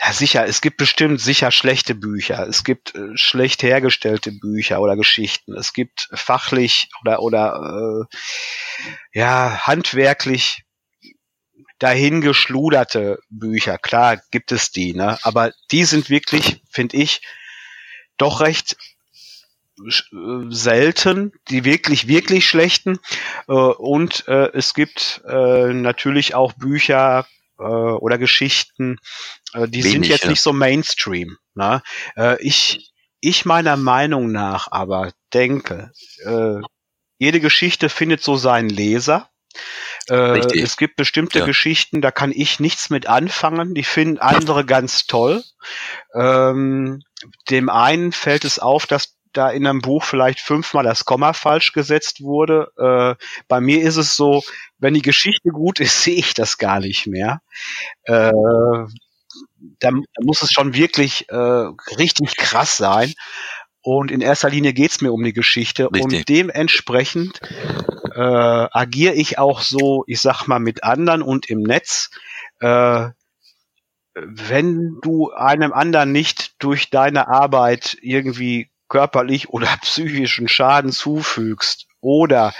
[0.01, 2.45] ja, sicher, es gibt bestimmt sicher schlechte Bücher.
[2.47, 5.53] Es gibt äh, schlecht hergestellte Bücher oder Geschichten.
[5.53, 8.17] Es gibt fachlich oder oder äh,
[9.13, 10.63] ja handwerklich
[11.79, 13.77] dahingeschluderte Bücher.
[13.77, 15.17] Klar gibt es die, ne?
[15.23, 17.21] Aber die sind wirklich, finde ich,
[18.17, 18.75] doch recht
[20.49, 22.99] selten, die wirklich, wirklich schlechten.
[23.47, 27.25] Äh, und äh, es gibt äh, natürlich auch Bücher,
[27.59, 28.97] äh, oder Geschichten,
[29.53, 30.29] äh, die Wenig, sind jetzt ja.
[30.29, 31.37] nicht so Mainstream.
[31.53, 31.81] Ne?
[32.15, 35.91] Äh, ich, ich meiner Meinung nach aber denke,
[36.25, 36.61] äh,
[37.17, 39.29] jede Geschichte findet so seinen Leser.
[40.09, 41.45] Äh, es gibt bestimmte ja.
[41.45, 45.43] Geschichten, da kann ich nichts mit anfangen, die finden andere ganz toll.
[46.13, 47.01] Ähm,
[47.49, 51.73] dem einen fällt es auf, dass da in einem Buch vielleicht fünfmal das Komma falsch
[51.73, 52.71] gesetzt wurde.
[52.77, 54.43] Äh, bei mir ist es so,
[54.77, 57.41] wenn die Geschichte gut ist, sehe ich das gar nicht mehr.
[58.03, 58.31] Äh,
[59.79, 63.13] da, muss es schon wirklich äh, richtig krass sein.
[63.81, 65.85] Und in erster Linie geht's mir um die Geschichte.
[65.85, 66.03] Richtig.
[66.03, 67.39] Und dementsprechend
[68.15, 72.09] äh, agiere ich auch so, ich sag mal, mit anderen und im Netz.
[72.61, 73.09] Äh,
[74.15, 82.53] wenn du einem anderen nicht durch deine Arbeit irgendwie körperlich oder psychischen Schaden zufügst oder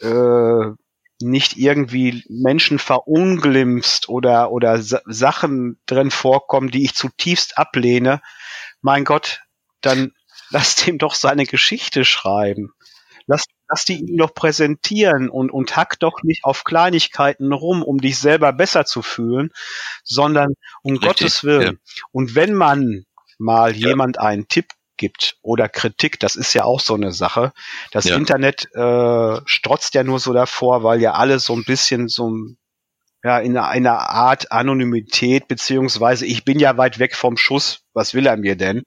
[0.00, 0.74] äh,
[1.22, 8.22] nicht irgendwie Menschen verunglimpfst oder, oder Sachen drin vorkommen, die ich zutiefst ablehne,
[8.80, 9.42] mein Gott,
[9.80, 10.12] dann
[10.50, 12.72] lass dem doch seine Geschichte schreiben.
[13.26, 18.00] Lass, lass die ihm doch präsentieren und, und hack doch nicht auf Kleinigkeiten rum, um
[18.00, 19.50] dich selber besser zu fühlen,
[20.02, 21.74] sondern um Richtig, Gottes Willen.
[21.74, 22.02] Ja.
[22.10, 23.04] Und wenn man
[23.38, 23.88] mal ja.
[23.88, 27.52] jemand einen Tipp gibt oder Kritik, das ist ja auch so eine Sache.
[27.90, 28.16] Das ja.
[28.16, 32.30] Internet äh, strotzt ja nur so davor, weil ja alle so ein bisschen so
[33.24, 38.26] ja, in einer Art Anonymität, beziehungsweise ich bin ja weit weg vom Schuss, was will
[38.26, 38.82] er mir denn?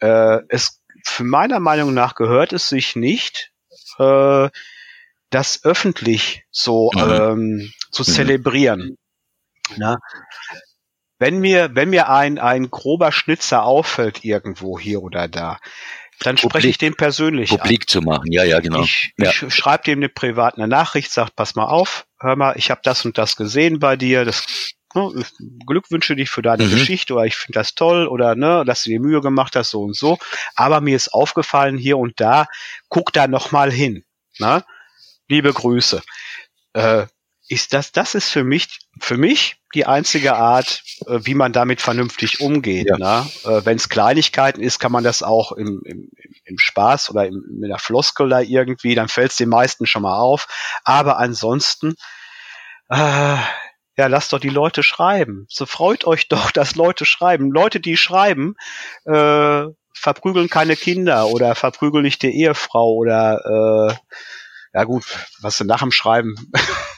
[0.00, 3.50] Äh, es, für meiner Meinung nach gehört es sich nicht,
[3.98, 4.48] äh,
[5.30, 7.00] das öffentlich so mhm.
[7.00, 8.14] ähm, zu mhm.
[8.14, 8.96] zelebrieren.
[9.76, 9.98] Na?
[11.20, 15.60] Wenn mir, wenn mir ein, ein grober Schnitzer auffällt irgendwo hier oder da,
[16.18, 17.88] dann spreche ich den persönlich Publik an.
[17.88, 18.82] zu machen, ja, ja, genau.
[18.82, 19.30] Ich, ja.
[19.30, 23.04] ich schreibe dem eine private Nachricht, sag, pass mal auf, hör mal, ich habe das
[23.04, 25.24] und das gesehen bei dir, das ne,
[25.66, 26.70] Glückwünsche dich für deine mhm.
[26.70, 29.82] Geschichte oder ich finde das toll oder ne, dass du dir Mühe gemacht hast, so
[29.82, 30.18] und so.
[30.56, 32.46] Aber mir ist aufgefallen hier und da,
[32.88, 34.04] guck da noch mal hin.
[34.38, 34.64] Ne?
[35.28, 36.02] Liebe Grüße.
[36.72, 37.06] Äh,
[37.50, 41.80] ist das, das ist für mich, für mich die einzige Art, äh, wie man damit
[41.80, 42.86] vernünftig umgeht.
[42.88, 42.96] Ja.
[42.96, 43.30] Ne?
[43.44, 46.10] Äh, Wenn es Kleinigkeiten ist, kann man das auch im, im,
[46.44, 50.02] im Spaß oder im, mit der Floskel da irgendwie, dann fällt es den meisten schon
[50.02, 50.46] mal auf.
[50.84, 51.96] Aber ansonsten,
[52.88, 53.36] äh,
[53.96, 55.46] ja, lasst doch die Leute schreiben.
[55.48, 57.50] So freut euch doch, dass Leute schreiben.
[57.50, 58.54] Leute, die schreiben,
[59.06, 64.18] äh, verprügeln keine Kinder oder verprügeln nicht die Ehefrau oder äh,
[64.72, 65.04] ja gut,
[65.40, 66.36] was sie nach dem Schreiben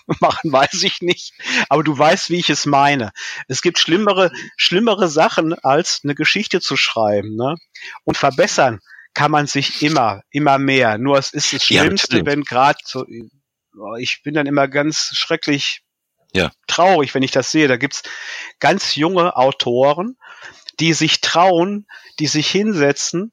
[0.20, 1.32] machen, weiß ich nicht.
[1.68, 3.12] Aber du weißt, wie ich es meine.
[3.48, 7.36] Es gibt schlimmere, schlimmere Sachen, als eine Geschichte zu schreiben.
[7.36, 7.56] Ne?
[8.04, 8.80] Und verbessern
[9.14, 10.98] kann man sich immer, immer mehr.
[10.98, 13.04] Nur es ist das Schlimmste, ja, wenn gerade so,
[13.98, 15.82] ich bin dann immer ganz schrecklich
[16.32, 16.50] ja.
[16.66, 17.68] traurig, wenn ich das sehe.
[17.68, 18.02] Da gibt's
[18.58, 20.16] ganz junge Autoren,
[20.80, 21.86] die sich trauen,
[22.18, 23.32] die sich hinsetzen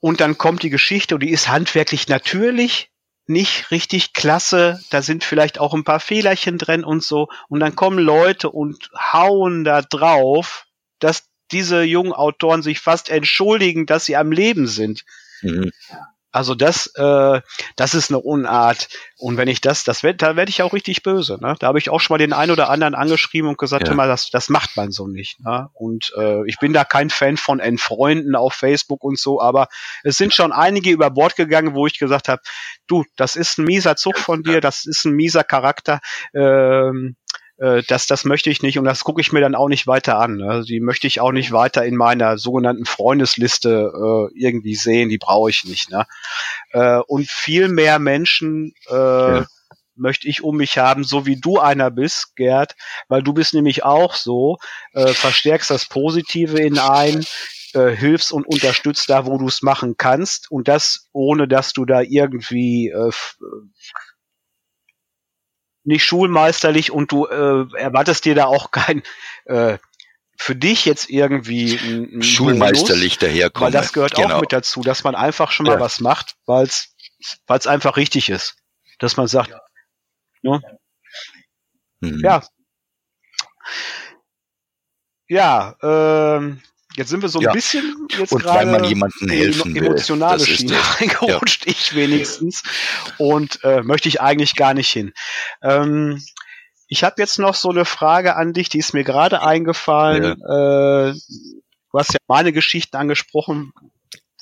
[0.00, 2.90] und dann kommt die Geschichte und die ist handwerklich natürlich
[3.26, 7.76] nicht richtig klasse, da sind vielleicht auch ein paar Fehlerchen drin und so und dann
[7.76, 10.66] kommen Leute und hauen da drauf,
[10.98, 15.04] dass diese jungen Autoren sich fast entschuldigen, dass sie am Leben sind.
[15.42, 15.70] Mhm.
[16.32, 17.40] Also das, äh,
[17.76, 18.88] das ist eine Unart.
[19.18, 21.38] Und wenn ich das, das werd, da werde ich auch richtig böse.
[21.40, 21.54] Ne?
[21.60, 23.94] Da habe ich auch schon mal den einen oder anderen angeschrieben und gesagt, ja.
[23.94, 25.38] mal, das, das macht man so nicht.
[25.40, 25.68] Ne?
[25.74, 29.68] Und äh, ich bin da kein Fan von Entfreunden auf Facebook und so, aber
[30.02, 32.42] es sind schon einige über Bord gegangen, wo ich gesagt habe,
[32.86, 36.00] du, das ist ein mieser Zug von dir, das ist ein mieser Charakter.
[36.34, 37.16] Ähm,
[37.62, 40.18] äh, das, das möchte ich nicht und das gucke ich mir dann auch nicht weiter
[40.18, 40.36] an.
[40.36, 40.48] Ne?
[40.50, 45.18] Also die möchte ich auch nicht weiter in meiner sogenannten Freundesliste äh, irgendwie sehen, die
[45.18, 45.88] brauche ich nicht.
[45.88, 46.04] Ne?
[46.72, 49.46] Äh, und viel mehr Menschen äh, ja.
[49.94, 52.74] möchte ich um mich haben, so wie du einer bist, Gerd,
[53.08, 54.58] weil du bist nämlich auch so,
[54.92, 57.24] äh, verstärkst das Positive in ein,
[57.74, 61.84] äh, hilfst und unterstützt da, wo du es machen kannst und das ohne, dass du
[61.84, 63.12] da irgendwie äh,
[65.84, 69.02] nicht schulmeisterlich und du äh, erwartest dir da auch kein
[69.46, 69.78] äh,
[70.36, 73.72] für dich jetzt irgendwie ein, ein schulmeisterlich Bonus, daherkommen.
[73.72, 74.36] Weil das gehört genau.
[74.36, 75.80] auch mit dazu, dass man einfach schon mal ja.
[75.80, 76.94] was macht, weil es
[77.46, 78.56] weil es einfach richtig ist,
[78.98, 79.54] dass man sagt,
[80.42, 80.60] ne?
[82.00, 82.20] mhm.
[82.20, 82.42] ja,
[85.28, 86.60] ja, ähm,
[86.96, 87.52] Jetzt sind wir so ein ja.
[87.52, 89.86] bisschen jetzt gerade man jemandem helfen will.
[89.86, 91.72] emotionale Schiene reingerutscht, ja.
[91.72, 92.62] ich wenigstens.
[93.18, 95.12] Und äh, möchte ich eigentlich gar nicht hin.
[95.62, 96.22] Ähm,
[96.88, 100.38] ich habe jetzt noch so eine Frage an dich, die ist mir gerade eingefallen.
[100.38, 101.08] Ja.
[101.08, 103.72] Äh, du hast ja meine Geschichten angesprochen,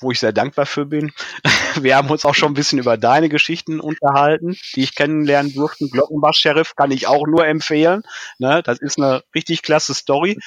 [0.01, 1.13] wo ich sehr dankbar für bin.
[1.79, 5.87] Wir haben uns auch schon ein bisschen über deine Geschichten unterhalten, die ich kennenlernen durfte.
[5.87, 8.03] Glockenbach-Sheriff kann ich auch nur empfehlen.
[8.39, 8.61] Ne?
[8.63, 10.37] Das ist eine richtig klasse Story.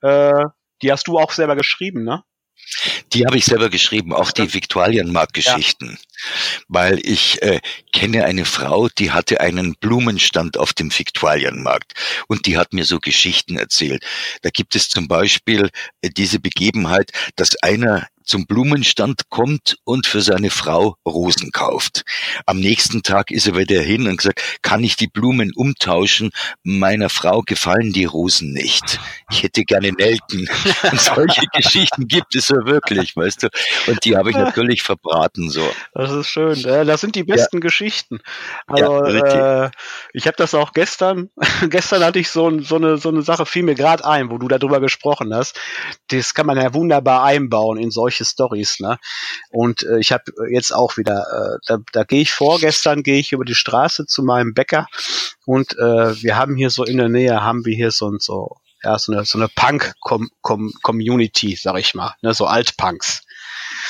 [0.00, 0.44] Äh,
[0.82, 2.22] die hast du auch selber geschrieben, ne?
[3.12, 5.96] Die habe ich selber geschrieben, auch die Viktualienmarktgeschichten, ja.
[6.68, 7.60] weil ich äh,
[7.92, 11.94] kenne eine Frau, die hatte einen Blumenstand auf dem Viktualienmarkt
[12.28, 14.04] und die hat mir so Geschichten erzählt.
[14.42, 15.70] Da gibt es zum Beispiel
[16.02, 22.04] äh, diese Begebenheit, dass einer zum Blumenstand kommt und für seine Frau Rosen kauft.
[22.46, 26.30] Am nächsten Tag ist er wieder hin und gesagt, kann ich die Blumen umtauschen?
[26.62, 29.00] Meiner Frau gefallen die Rosen nicht.
[29.30, 30.48] Ich hätte gerne Nelken.
[30.90, 33.48] Und solche Geschichten gibt es ja wirklich, weißt du.
[33.88, 35.68] Und die habe ich natürlich verbraten so.
[35.92, 36.62] Das ist schön.
[36.62, 37.60] Das sind die besten ja.
[37.60, 38.20] Geschichten.
[38.68, 39.70] Also ja, äh,
[40.12, 41.30] ich habe das auch gestern.
[41.68, 44.46] gestern hatte ich so, so, eine, so eine Sache, fiel mir gerade ein, wo du
[44.46, 45.58] darüber gesprochen hast.
[46.08, 48.80] Das kann man ja wunderbar einbauen in solche solche Stories.
[48.80, 48.98] Ne?
[49.50, 53.32] Und äh, ich habe jetzt auch wieder, äh, da, da gehe ich vorgestern, gehe ich
[53.32, 54.86] über die Straße zu meinem Bäcker
[55.46, 58.56] und äh, wir haben hier so in der Nähe, haben wir hier so und so,
[58.82, 63.22] ja, so eine, so eine Punk-Community, sag ich mal, ne, so Altpunks.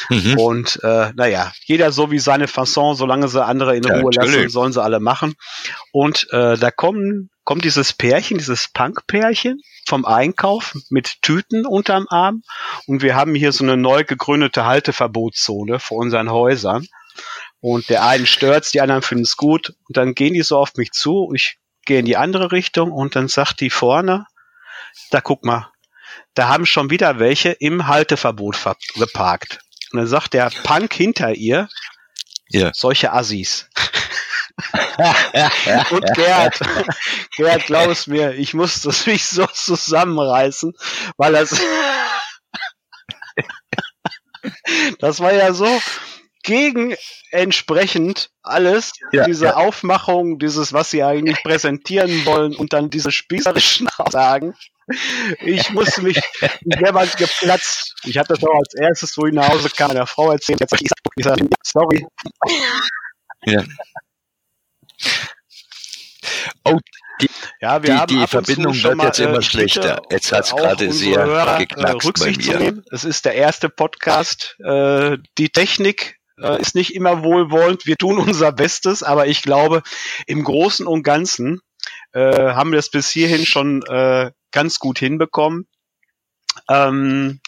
[0.09, 0.39] Mhm.
[0.39, 4.49] Und äh, naja, jeder so wie seine Fasson, solange sie andere in Ruhe ja, lassen,
[4.49, 5.35] sollen sie alle machen.
[5.93, 9.61] Und äh, da kommen, kommt dieses Pärchen, dieses Punk-Pärchen
[9.91, 12.43] vom Einkauf mit Tüten unterm Arm.
[12.87, 16.87] Und wir haben hier so eine neu gegründete Halteverbotszone vor unseren Häusern.
[17.61, 19.75] Und der einen stört's, die anderen finden es gut.
[19.89, 21.33] Und dann gehen die so auf mich zu.
[21.35, 24.27] Ich gehe in die andere Richtung und dann sagt die vorne,
[25.11, 25.73] da guck mal,
[26.35, 28.57] da haben schon wieder welche im Halteverbot
[28.95, 29.59] geparkt.
[29.93, 31.69] Und dann sagt der Punk hinter ihr,
[32.49, 32.71] ja.
[32.73, 33.69] solche Assis.
[35.91, 36.61] und Gerd,
[37.37, 40.73] Gerd, glaub's mir, ich muss das mich so zusammenreißen,
[41.17, 41.61] weil das
[44.99, 45.81] Das war ja so
[46.43, 46.95] gegen
[47.31, 49.57] entsprechend alles, ja, diese ja.
[49.57, 54.55] Aufmachung, dieses, was sie eigentlich präsentieren wollen und dann diese spießerischen Aussagen.
[55.41, 56.21] Ich musste mich
[56.65, 57.95] selber geplatzt.
[58.05, 60.61] Ich hatte das auch als erstes, wo ich nach Hause kam, meiner Frau erzählt.
[60.61, 62.07] Jetzt ich sag, sorry.
[63.45, 63.63] Ja.
[66.65, 66.79] Oh,
[67.21, 67.31] die,
[67.61, 70.03] ja, wir die, haben die Verbindung wird mal, jetzt immer äh, schlechter.
[70.11, 72.83] Jetzt hat es gerade sehr Hörer, äh, geknackst bei mir.
[72.91, 74.57] Es ist der erste Podcast.
[74.61, 77.87] Äh, die Technik äh, ist nicht immer wohlwollend.
[77.87, 79.83] Wir tun unser Bestes, aber ich glaube,
[80.27, 81.61] im Großen und Ganzen
[82.13, 83.83] äh, haben wir es bis hierhin schon
[84.53, 85.69] ganz gut hinbekommen.
[86.69, 87.41] Ähm,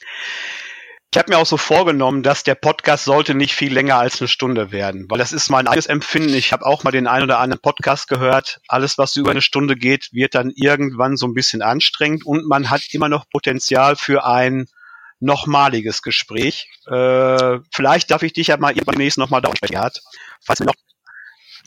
[1.13, 4.29] ich habe mir auch so vorgenommen, dass der Podcast sollte nicht viel länger als eine
[4.29, 6.33] Stunde werden, weil das ist mein eigenes Empfinden.
[6.33, 8.63] Ich habe auch mal den einen oder anderen Podcast gehört.
[8.67, 12.71] Alles, was über eine Stunde geht, wird dann irgendwann so ein bisschen anstrengend und man
[12.71, 14.69] hat immer noch Potenzial für ein
[15.21, 16.71] nochmaliges Gespräch.
[16.87, 19.91] Äh, vielleicht darf ich dich ja mal irgendwann demnächst nochmal da sprechen,
[20.41, 20.75] falls mir noch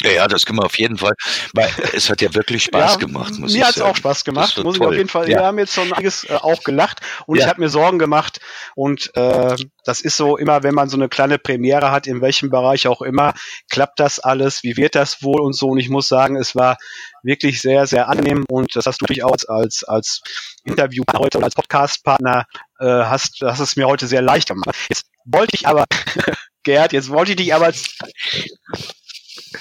[0.01, 1.13] ja, ja, das können wir auf jeden Fall.
[1.53, 3.33] Weil es hat ja wirklich Spaß ja, gemacht.
[3.39, 4.87] Muss mir hat es auch Spaß gemacht, muss toll.
[4.87, 5.29] ich auf jeden Fall.
[5.29, 5.39] Ja.
[5.39, 8.39] Wir haben jetzt schon einiges äh, auch gelacht und ich habe mir Sorgen gemacht.
[8.75, 12.49] Und äh, das ist so immer, wenn man so eine kleine Premiere hat, in welchem
[12.49, 13.33] Bereich auch immer,
[13.69, 15.69] klappt das alles, wie wird das wohl und so.
[15.69, 16.77] Und ich muss sagen, es war
[17.23, 20.21] wirklich sehr, sehr angenehm und das hast du dich auch als, als
[20.63, 22.45] Interviewpartner heute oder als Podcastpartner
[22.79, 24.75] äh, hast, hast es mir heute sehr leicht gemacht.
[24.89, 25.85] Jetzt wollte ich aber,
[26.63, 27.71] Gerd, jetzt wollte ich dich aber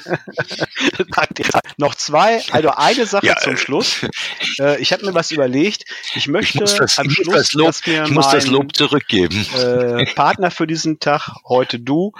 [1.77, 4.07] noch zwei, also eine Sache ja, zum Schluss.
[4.61, 5.85] Äh, ich habe mir was überlegt.
[6.15, 9.45] Ich möchte ich das, am Schluss, das Lob, ich muss mein, das Lob zurückgeben.
[9.57, 12.13] Äh, Partner für diesen Tag, heute du,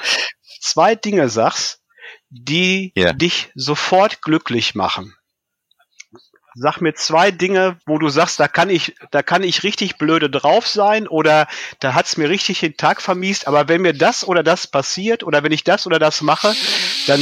[0.61, 1.81] zwei Dinge sagst,
[2.31, 3.13] die ja.
[3.13, 5.15] dich sofort glücklich machen.
[6.57, 10.31] Sag mir zwei Dinge, wo du sagst, da kann ich, da kann ich richtig blöde
[10.31, 11.49] drauf sein oder
[11.81, 15.43] da hat's mir richtig den Tag vermiest, aber wenn mir das oder das passiert oder
[15.43, 16.55] wenn ich das oder das mache,
[17.07, 17.21] dann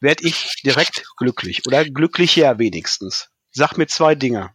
[0.00, 3.28] werde ich direkt glücklich oder glücklicher wenigstens.
[3.52, 4.50] Sag mir zwei Dinge.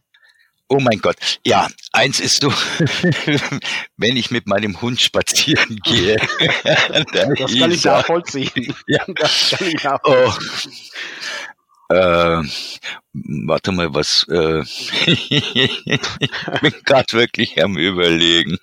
[0.68, 1.16] Oh mein Gott.
[1.44, 2.50] Ja, eins ist so,
[3.96, 6.16] wenn ich mit meinem Hund spazieren gehe.
[7.12, 8.74] das kann ich nachvollziehen.
[8.88, 9.04] Ja.
[9.06, 10.72] Das kann ich nachvollziehen.
[11.88, 11.94] Oh.
[11.94, 12.42] Äh,
[13.46, 14.26] warte mal, was?
[14.28, 14.62] Äh,
[15.06, 16.00] ich
[16.60, 18.58] bin gerade wirklich am Überlegen.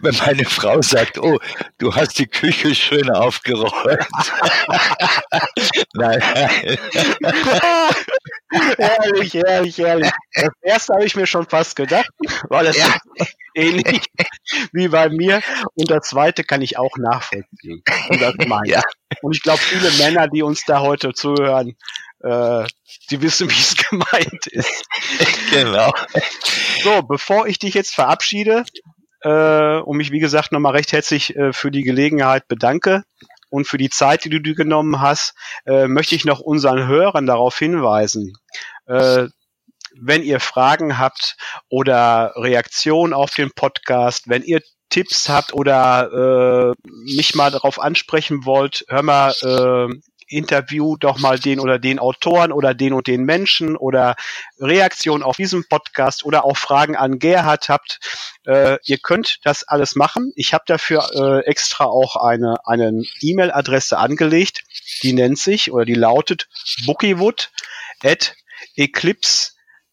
[0.00, 1.38] Wenn meine Frau sagt, oh,
[1.78, 4.06] du hast die Küche schön aufgeräumt.
[5.94, 6.22] nein.
[8.78, 10.10] ehrlich, ehrlich, ehrlich.
[10.34, 12.10] Das erste habe ich mir schon fast gedacht,
[12.48, 12.96] weil es ja.
[13.54, 14.06] ähnlich
[14.72, 15.42] wie bei mir.
[15.74, 17.82] Und das zweite kann ich auch nachvollziehen.
[18.08, 18.82] Und das meine ja.
[19.22, 21.76] Und ich glaube, viele Männer, die uns da heute zuhören,
[22.20, 22.64] äh,
[23.10, 24.84] die wissen, wie es gemeint ist.
[25.50, 25.92] Genau.
[26.82, 28.64] So, bevor ich dich jetzt verabschiede
[29.22, 33.04] äh, und mich, wie gesagt, nochmal recht herzlich äh, für die Gelegenheit bedanke
[33.50, 35.34] und für die Zeit, die du dir genommen hast,
[35.66, 38.34] äh, möchte ich noch unseren Hörern darauf hinweisen.
[38.86, 39.28] Äh,
[40.00, 41.36] wenn ihr Fragen habt
[41.68, 44.60] oder Reaktionen auf den Podcast, wenn ihr
[44.90, 49.94] Tipps habt oder äh, mich mal darauf ansprechen wollt, hör mal, äh,
[50.28, 54.16] interview doch mal den oder den Autoren oder den und den Menschen oder
[54.58, 58.00] Reaktionen auf diesem Podcast oder auch Fragen an Gerhard habt,
[58.46, 60.32] äh, ihr könnt das alles machen.
[60.36, 64.62] Ich habe dafür äh, extra auch eine eine E-Mail-Adresse angelegt,
[65.02, 66.48] die nennt sich oder die lautet
[66.86, 67.50] bookiewood
[68.02, 68.34] at
[68.76, 69.52] eclipse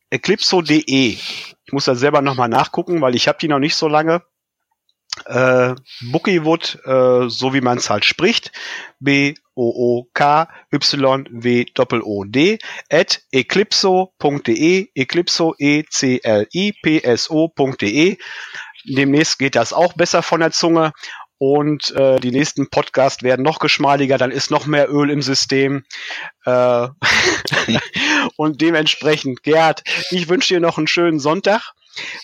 [0.10, 1.18] eclipso.de.
[1.66, 4.22] Ich muss da selber nochmal nachgucken, weil ich habe die noch nicht so lange
[5.26, 8.52] äh, Bookiewood, äh, so wie man es halt spricht,
[9.00, 9.40] B-O-O-K-Y-W-O-D,
[12.92, 16.28] at eclipso.de, eclipso, E-C-L-I-P-S-O.de.
[18.88, 20.92] Demnächst geht das auch besser von der Zunge
[21.38, 25.84] und äh, die nächsten Podcasts werden noch geschmeidiger, dann ist noch mehr Öl im System.
[26.46, 26.88] Äh,
[28.38, 31.74] und dementsprechend, Gerd, ich wünsche dir noch einen schönen Sonntag.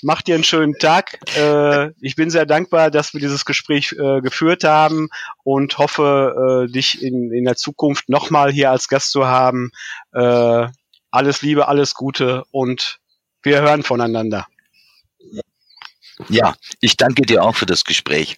[0.01, 1.19] Mach dir einen schönen Tag.
[1.37, 5.09] Äh, ich bin sehr dankbar, dass wir dieses Gespräch äh, geführt haben
[5.43, 9.71] und hoffe, äh, dich in, in der Zukunft nochmal hier als Gast zu haben.
[10.13, 10.67] Äh,
[11.11, 12.99] alles Liebe, alles Gute und
[13.43, 14.47] wir hören voneinander.
[16.29, 18.37] Ja, ich danke dir auch für das Gespräch.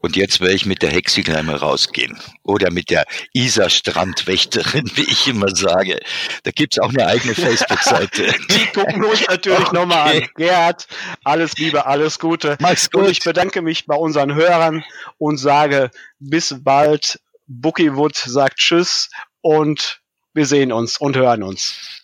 [0.00, 2.18] Und jetzt werde ich mit der Hexe gleich mal rausgehen.
[2.42, 6.00] Oder mit der Isar-Strandwächterin, wie ich immer sage.
[6.42, 8.34] Da gibt's auch eine eigene Facebook-Seite.
[8.50, 9.72] Die gucken uns natürlich okay.
[9.74, 10.28] nochmal an.
[10.36, 10.86] Gerd,
[11.24, 12.56] alles Liebe, alles Gute.
[12.60, 13.04] Mach's gut.
[13.04, 14.84] Und ich bedanke mich bei unseren Hörern
[15.18, 17.20] und sage bis bald.
[17.46, 19.10] Bookiewood sagt Tschüss
[19.42, 20.00] und
[20.32, 22.03] wir sehen uns und hören uns.